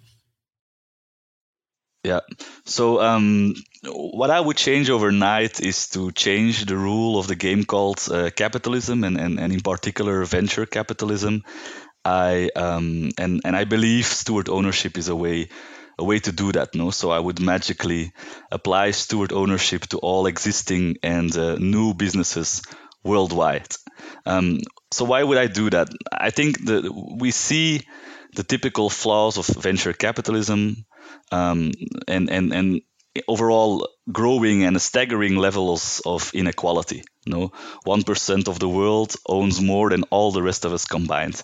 [2.03, 2.21] Yeah.
[2.65, 7.65] So um, what I would change overnight is to change the rule of the game
[7.65, 11.45] called uh, capitalism and, and, and in particular venture capitalism.
[12.05, 15.51] I um, and and I believe steward ownership is a way
[15.99, 16.75] a way to do that.
[16.75, 18.13] No, so I would magically
[18.51, 22.63] apply steward ownership to all existing and uh, new businesses
[23.05, 23.69] worldwide.
[24.25, 25.89] Um, so why would I do that?
[26.11, 26.91] I think that
[27.21, 27.83] we see
[28.35, 30.87] the typical flaws of venture capitalism
[31.33, 31.73] um,
[32.09, 32.81] and and and
[33.29, 37.03] overall growing and staggering levels of inequality.
[37.27, 37.53] No,
[37.85, 41.43] one percent of the world owns more than all the rest of us combined,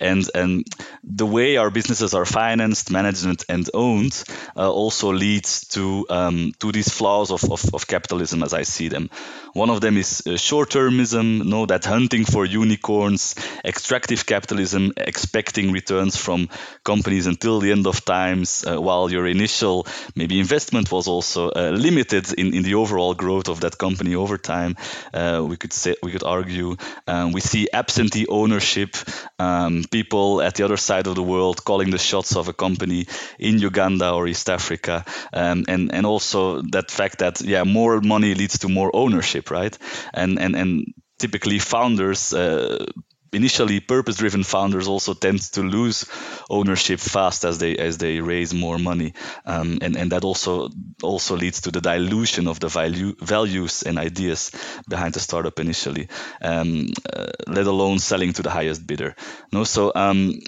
[0.00, 0.64] and and
[1.04, 4.24] the way our businesses are financed, managed, and owned
[4.56, 8.88] uh, also leads to um, to these flaws of, of, of, capitalism as I see
[8.88, 9.10] them.
[9.52, 13.34] One of them is uh, short-termism, no, that hunting for unicorns,
[13.64, 16.48] extractive capitalism, expecting returns from
[16.84, 21.72] companies until the end of times, uh, while your initial maybe investment was also uh,
[21.98, 24.76] limited in, in the overall growth of that company over time.
[25.12, 26.76] Uh, we could say we could argue
[27.06, 28.96] um, we see absentee ownership,
[29.38, 33.06] um, people at the other side of the world calling the shots of a company
[33.38, 38.34] in Uganda or East Africa, um, and and also that fact that yeah more money
[38.34, 39.76] leads to more ownership, right?
[40.14, 42.86] And and and typically founders uh,
[43.32, 46.04] initially purpose driven founders also tend to lose
[46.50, 49.14] ownership fast as they as they raise more money.
[49.44, 50.70] Um, and and that also
[51.02, 54.50] also leads to the dilution of the value values and ideas
[54.88, 56.08] behind the startup initially
[56.42, 59.14] um, uh, let alone selling to the highest bidder.
[59.52, 60.40] No so um,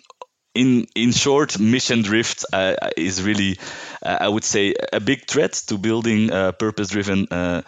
[0.54, 3.58] in in short, mission drift uh, is really,
[4.02, 7.62] uh, I would say, a big threat to building uh, purpose-driven uh,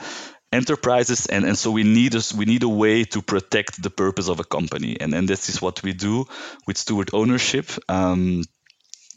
[0.53, 4.29] enterprises and, and so we need us we need a way to protect the purpose
[4.29, 5.01] of a company.
[5.01, 6.27] And and this is what we do
[6.67, 7.67] with steward ownership.
[7.89, 8.45] Um,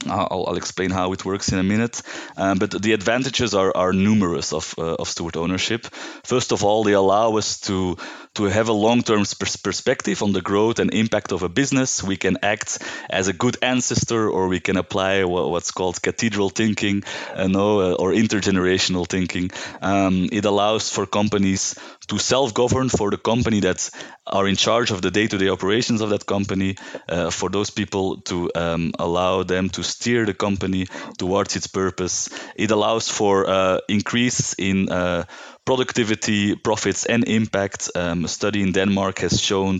[0.08, 2.02] I'll, I'll, explain how it works in a minute.
[2.38, 5.86] Um, but the advantages are, are numerous of, uh, of steward ownership.
[6.24, 7.98] First of all, they allow us to,
[8.36, 12.04] to have a long term pers- perspective on the growth and impact of a business.
[12.04, 12.80] We can act
[13.10, 17.04] as a good ancestor, or we can apply what, what's called cathedral thinking
[17.36, 19.52] uh, no, uh, or intergenerational thinking.
[19.82, 21.76] Um, it allows for companies
[22.08, 23.90] to self govern for the company that
[24.28, 26.76] are in charge of the day to day operations of that company,
[27.10, 32.30] uh, for those people to um, allow them to steer the company towards its purpose.
[32.56, 35.26] It allows for uh, increase in uh,
[35.66, 37.90] productivity, profits, and impact.
[37.96, 39.80] Um, a study in Denmark has shown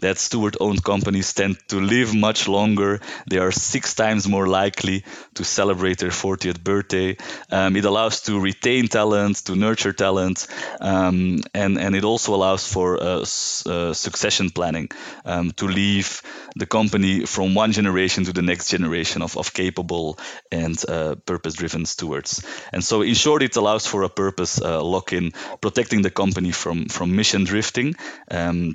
[0.00, 3.00] that steward owned companies tend to live much longer.
[3.28, 7.16] They are six times more likely to celebrate their 40th birthday.
[7.50, 10.46] Um, it allows to retain talent, to nurture talent,
[10.80, 13.24] um, and, and it also allows for uh,
[13.66, 14.88] uh, succession planning
[15.24, 16.22] um, to leave
[16.56, 20.18] the company from one generation to the next generation of, of capable
[20.50, 22.46] and uh, purpose driven stewards.
[22.72, 25.25] And so, in short, it allows for a purpose uh, lock in
[25.60, 27.94] protecting the company from from mission drifting.
[28.30, 28.74] Um,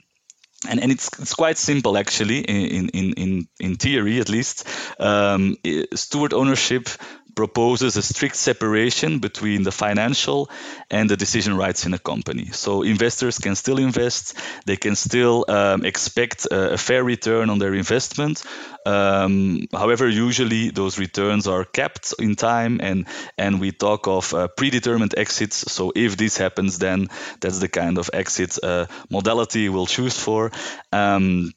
[0.70, 4.68] and, and it's, it's quite simple actually in, in, in, in theory at least
[5.00, 5.58] um,
[5.96, 6.88] steward ownership
[7.36, 10.50] proposes a strict separation between the financial
[10.90, 12.48] and the decision rights in a company.
[12.52, 17.60] So investors can still invest, they can still um, expect a, a, fair return on
[17.60, 18.44] their investment.
[18.86, 23.08] Um, however, usually those returns are capped in time, and
[23.38, 25.72] and we talk of uh, predetermined exits.
[25.72, 27.08] So if this happens, then
[27.40, 30.52] that's the kind of exit uh, modality we'll choose for.
[30.92, 31.54] Um,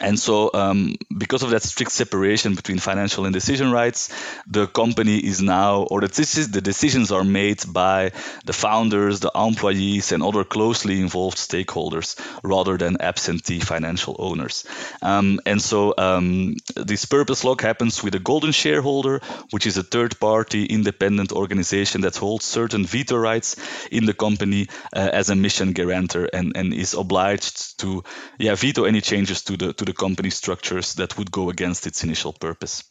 [0.00, 4.08] and so, um, because of that strict separation between financial and decision rights,
[4.46, 8.12] the company is now, or the, decisions are made by
[8.44, 14.64] the founders, the employees, and other closely involved stakeholders rather than absentee financial owners.
[15.02, 19.20] Um, and so, um, this purpose lock happens with a golden shareholder,
[19.50, 23.56] which is a third party independent organization that holds certain veto rights
[23.90, 28.02] in the company uh, as a mission guarantor and, and is obliged to
[28.38, 32.04] yeah, veto any changes to the to the company structures that would go against its
[32.04, 32.84] initial purpose.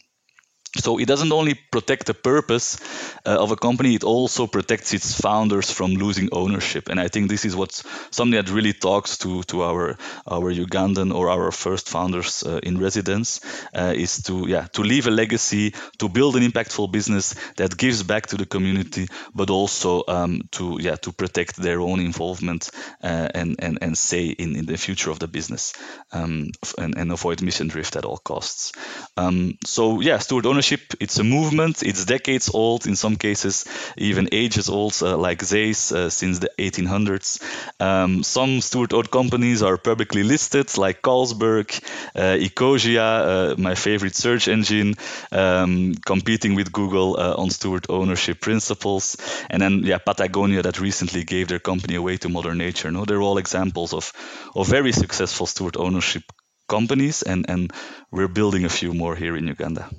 [0.77, 2.79] So it doesn't only protect the purpose
[3.25, 6.87] uh, of a company, it also protects its founders from losing ownership.
[6.87, 11.13] And I think this is what's something that really talks to, to our our Ugandan
[11.13, 13.41] or our first founders uh, in residence
[13.73, 18.03] uh, is to yeah to leave a legacy, to build an impactful business that gives
[18.03, 22.71] back to the community, but also um, to yeah to protect their own involvement
[23.03, 25.73] uh, and, and and say in, in the future of the business
[26.13, 28.71] um, and, and avoid mission drift at all costs.
[29.17, 30.93] Um, so yeah, steward ownership ownership.
[30.99, 31.81] It's a movement.
[31.81, 33.65] It's decades old, in some cases
[33.97, 37.41] even ages old, uh, like Zeiss uh, since the 1800s.
[37.79, 41.67] Um, some steward-owned companies are publicly listed, like Carlsberg,
[42.15, 44.93] uh, Ecosia, uh, my favorite search engine,
[45.31, 49.17] um, competing with Google uh, on steward ownership principles.
[49.49, 52.91] And then, yeah, Patagonia that recently gave their company away to Mother Nature.
[52.91, 54.13] No, they're all examples of,
[54.53, 56.23] of very successful steward ownership
[56.67, 57.73] companies, and, and
[58.11, 59.89] we're building a few more here in Uganda.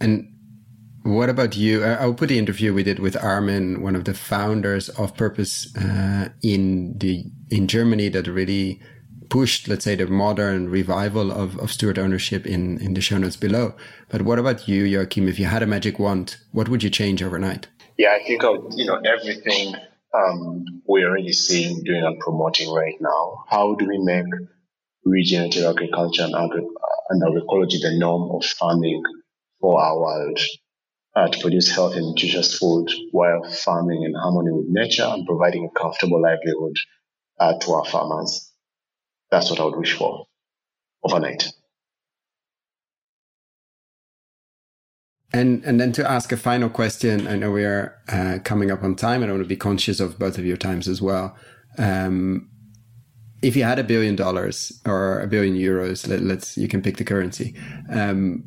[0.00, 0.32] And
[1.02, 1.84] what about you?
[1.84, 6.28] I'll put the interview we did with Armin, one of the founders of Purpose uh,
[6.42, 8.80] in the in Germany, that really
[9.30, 13.36] pushed, let's say, the modern revival of, of steward ownership in, in the show notes
[13.36, 13.74] below.
[14.08, 15.28] But what about you, Joachim?
[15.28, 17.68] If you had a magic wand, what would you change overnight?
[17.96, 19.74] Yeah, I think of you know everything
[20.14, 23.44] um, we're already seeing, doing, and promoting right now.
[23.48, 24.24] How do we make
[25.04, 26.68] regenerative agriculture and, agri-
[27.10, 29.02] and agroecology the norm of farming
[29.60, 30.38] for our world
[31.16, 35.64] uh, to produce healthy and nutritious food while farming in harmony with nature and providing
[35.64, 36.76] a comfortable livelihood
[37.40, 38.52] uh, to our farmers.
[39.30, 40.26] That's what I would wish for
[41.02, 41.52] overnight.
[45.32, 48.82] And and then to ask a final question, I know we are uh, coming up
[48.82, 51.36] on time, and I want to be conscious of both of your times as well.
[51.76, 52.48] Um,
[53.42, 56.96] if you had a billion dollars or a billion euros, let, us you can pick
[56.96, 57.54] the currency.
[57.90, 58.44] Um,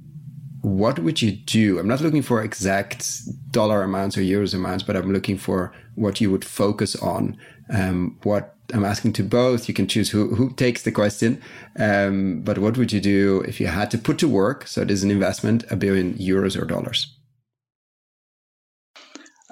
[0.61, 1.79] what would you do?
[1.79, 6.21] I'm not looking for exact dollar amounts or euros amounts, but I'm looking for what
[6.21, 7.37] you would focus on.
[7.69, 11.41] Um, what I'm asking to both, you can choose who, who takes the question.
[11.79, 14.67] Um, but what would you do if you had to put to work?
[14.67, 17.17] So it is an investment, a billion euros or dollars.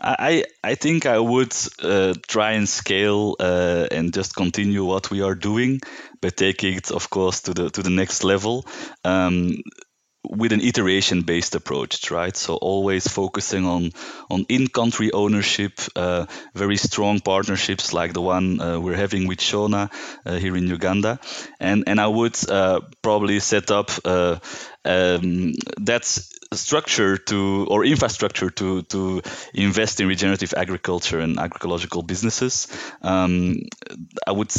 [0.02, 1.54] I I think I would
[1.84, 5.82] uh, try and scale uh, and just continue what we are doing,
[6.22, 8.66] but taking it, of course, to the to the next level.
[9.04, 9.62] Um,
[10.28, 12.36] with an iteration based approach right?
[12.36, 13.92] So always focusing on
[14.30, 19.92] on in-country ownership uh, very strong partnerships like the one uh, we're having with shona
[20.26, 21.20] uh, here in uganda.
[21.60, 24.40] And and i would uh, probably set up uh,
[24.86, 26.06] um, that
[26.54, 29.22] structure to or infrastructure to to
[29.54, 32.68] invest in regenerative agriculture and agroecological businesses.
[33.02, 33.56] Um,
[34.28, 34.52] i would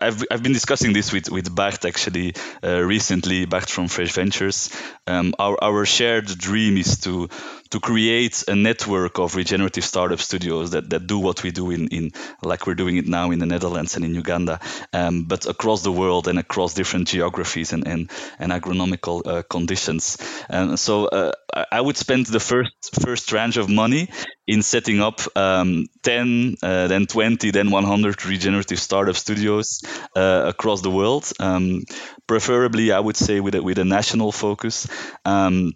[0.00, 4.70] I've, I've been discussing this with, with Bart actually uh, recently, Bart from Fresh Ventures.
[5.06, 7.28] Um, our, our shared dream is to
[7.70, 11.88] to create a network of regenerative startup studios that, that do what we do in,
[11.88, 12.12] in
[12.42, 14.60] like we're doing it now in the Netherlands and in Uganda,
[14.92, 20.18] um, but across the world and across different geographies and, and, and agronomical uh, conditions.
[20.48, 21.32] And so uh,
[21.70, 24.08] I would spend the first first tranche of money
[24.46, 29.82] in setting up um, 10, uh, then 20, then 100 regenerative startup studios
[30.16, 31.30] uh, across the world.
[31.38, 31.84] Um,
[32.26, 34.88] preferably, I would say with a, with a national focus.
[35.24, 35.74] Um,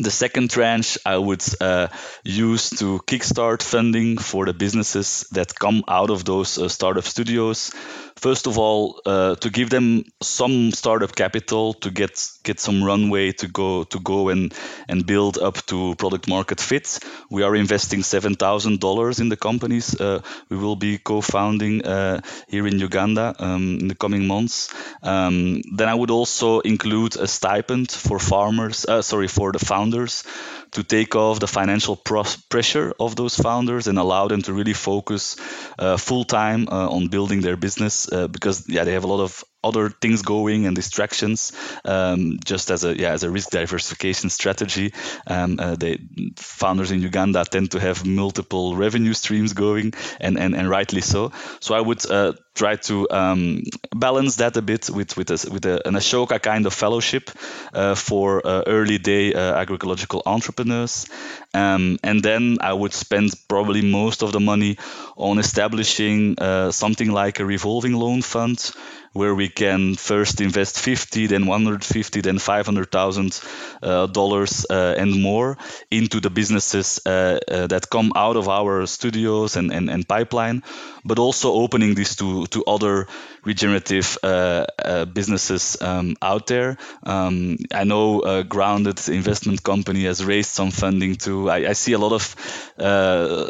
[0.00, 1.88] the second tranche I would uh,
[2.24, 7.72] use to kickstart funding for the businesses that come out of those uh, startup studios.
[8.16, 13.32] First of all uh, to give them some startup capital to get get some runway
[13.32, 14.54] to go to go and
[14.88, 16.98] and build up to product market fit.
[17.30, 22.20] We are investing seven thousand dollars in the companies uh, we will be co-founding uh,
[22.48, 24.72] here in Uganda um, in the coming months.
[25.02, 29.81] Um, then I would also include a stipend for farmers uh, sorry for the founders
[29.90, 35.36] to take off the financial pressure of those founders and allow them to really focus
[35.78, 39.20] uh, full time uh, on building their business uh, because yeah they have a lot
[39.20, 41.52] of other things going and distractions
[41.84, 44.92] um, just as a yeah as a risk diversification strategy.
[45.26, 45.98] Um, uh, the
[46.36, 51.32] founders in Uganda tend to have multiple revenue streams going and and, and rightly so.
[51.60, 53.62] So I would uh, try to um,
[53.94, 57.30] balance that a bit with with a, with a, an Ashoka kind of fellowship
[57.72, 61.06] uh, for uh, early day uh, agroecological entrepreneurs.
[61.54, 64.78] Um, and then I would spend probably most of the money
[65.16, 68.72] on establishing uh, something like a revolving loan fund
[69.12, 73.40] where we can first invest 50, then 150, then 500,000
[73.82, 75.58] uh, dollars uh, and more
[75.90, 80.62] into the businesses uh, uh, that come out of our studios and, and, and pipeline,
[81.04, 83.06] but also opening this to to other
[83.44, 86.76] regenerative uh, businesses um, out there.
[87.02, 91.50] Um, I know Grounded Investment Company has raised some funding too.
[91.50, 92.36] I, I see a lot of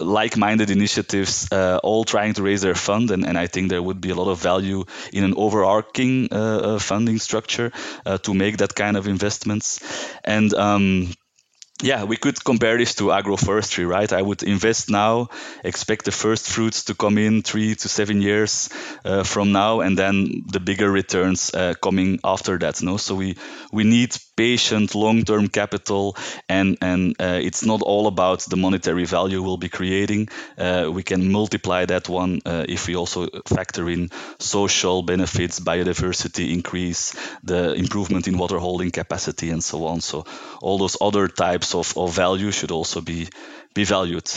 [0.02, 4.10] like-minded initiatives all trying to raise their fund, and, and I think there would be
[4.10, 7.70] a lot of value in an overarching uh, funding structure
[8.22, 9.80] to make that kind of investments.
[10.24, 11.12] And um,
[11.82, 14.12] yeah, we could compare this to agroforestry, right?
[14.12, 15.28] I would invest now,
[15.64, 18.68] expect the first fruits to come in three to seven years
[19.04, 22.82] uh, from now, and then the bigger returns uh, coming after that.
[22.82, 23.36] No, so we
[23.72, 26.16] we need patient, long-term capital,
[26.48, 30.28] and and uh, it's not all about the monetary value we'll be creating.
[30.58, 36.46] Uh, we can multiply that one uh, if we also factor in social benefits, biodiversity
[36.52, 37.14] increase,
[37.44, 40.00] the improvement in water holding capacity, and so on.
[40.00, 40.24] So
[40.60, 43.28] all those other types of, of value should also be
[43.74, 44.28] be valued.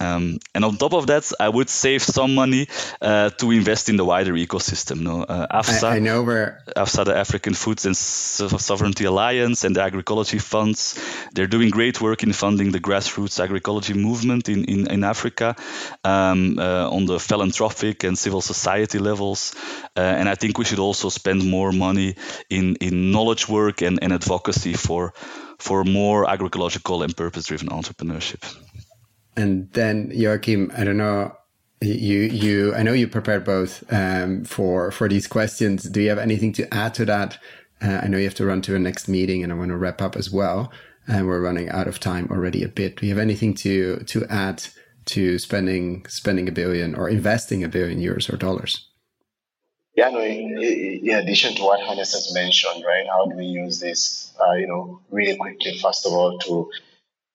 [0.00, 2.68] Um, and on top of that, I would save some money
[3.00, 5.00] uh, to invest in the wider ecosystem.
[5.00, 9.76] No, uh, AFSA, I, I, know where AFSA, the African Foods and Sovereignty Alliance, and
[9.76, 10.98] the agroecology funds,
[11.34, 15.54] they're doing great work in funding the grassroots agroecology movement in in, in Africa
[16.04, 19.54] um, uh, on the philanthropic and civil society levels.
[19.96, 22.16] Uh, and I think we should also spend more money
[22.48, 25.12] in in knowledge work and, and advocacy for
[25.58, 28.42] for more agroecological and purpose-driven entrepreneurship.
[29.36, 31.34] And then Joachim, I don't know,
[31.82, 35.84] you you I know you prepared both um, for for these questions.
[35.84, 37.38] Do you have anything to add to that?
[37.82, 39.76] Uh, I know you have to run to a next meeting, and I want to
[39.76, 40.72] wrap up as well.
[41.08, 42.96] And we're running out of time already a bit.
[42.96, 44.64] Do you have anything to to add
[45.06, 48.88] to spending spending a billion or investing a billion euros or dollars?
[49.96, 50.20] Yeah, no.
[50.20, 53.06] In, in addition to what Hannes has mentioned, right?
[53.08, 54.32] How do we use this?
[54.40, 55.76] Uh, you know, really quickly.
[55.78, 56.70] First of all, to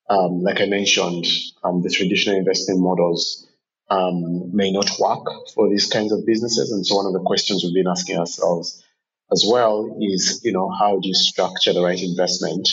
[0.09, 1.25] um, like I mentioned,
[1.63, 3.47] um, the traditional investing models
[3.89, 6.71] um, may not work for these kinds of businesses.
[6.71, 8.83] And so one of the questions we've been asking ourselves
[9.31, 12.67] as well is, you know, how do you structure the right investment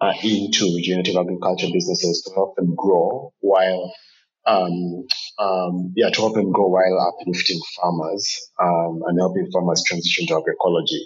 [0.00, 3.92] uh, into regenerative agriculture businesses to help them grow while,
[4.46, 5.06] um,
[5.38, 10.34] um, yeah, to help them grow while uplifting farmers um, and helping farmers transition to
[10.34, 11.00] agroecology.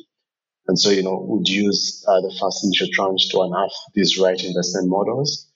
[0.66, 4.42] And so, you know, would use uh, the first initial tranche to unearth these right
[4.42, 5.49] investment models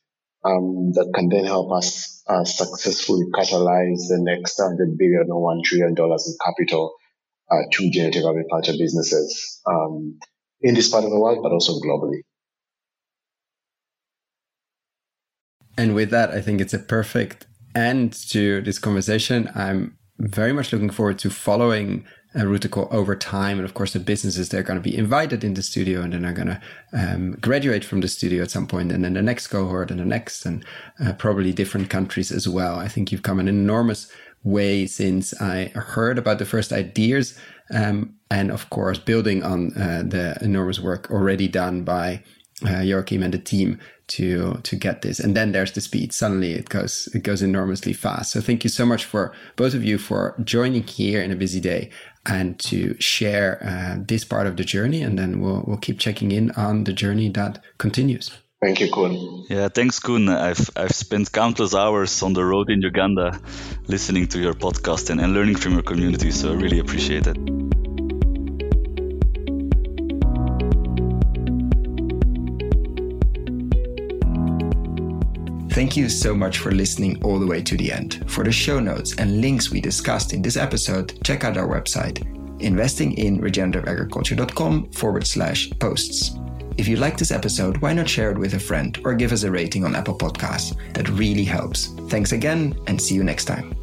[0.44, 5.62] um, that can then help us uh, successfully catalyze the next 100 billion or $1
[5.64, 6.94] trillion in capital
[7.50, 10.18] uh, to generative agriculture businesses um,
[10.60, 12.20] in this part of the world, but also globally.
[15.76, 19.50] And with that, I think it's a perfect end to this conversation.
[19.54, 22.04] I'm very much looking forward to following
[22.34, 23.58] uh, Rootical over time.
[23.58, 26.22] And of course, the businesses, they're going to be invited in the studio and then
[26.22, 26.60] they're going to
[26.92, 30.04] um, graduate from the studio at some point and then the next cohort and the
[30.04, 30.64] next and
[31.04, 32.78] uh, probably different countries as well.
[32.78, 34.10] I think you've come an enormous
[34.42, 37.38] way since I heard about the first ideas.
[37.72, 42.22] Um, and of course, building on uh, the enormous work already done by
[42.66, 46.52] uh, Joachim and the team to to get this and then there's the speed suddenly
[46.52, 49.96] it goes it goes enormously fast so thank you so much for both of you
[49.96, 51.90] for joining here in a busy day
[52.26, 55.02] and to share uh, this part of the journey.
[55.02, 58.30] And then we'll, we'll keep checking in on the journey that continues.
[58.62, 59.44] Thank you, Koen.
[59.50, 60.28] Yeah, thanks, Koen.
[60.28, 63.38] I've, I've spent countless hours on the road in Uganda
[63.88, 66.30] listening to your podcast and, and learning from your community.
[66.30, 67.63] So I really appreciate it.
[75.74, 78.22] Thank you so much for listening all the way to the end.
[78.30, 82.22] For the show notes and links we discussed in this episode, check out our website,
[82.60, 86.36] investinginregenerativeagriculture.com forward slash posts.
[86.76, 89.42] If you like this episode, why not share it with a friend or give us
[89.42, 90.76] a rating on Apple Podcasts?
[90.94, 91.88] That really helps.
[92.08, 93.74] Thanks again and see you next time.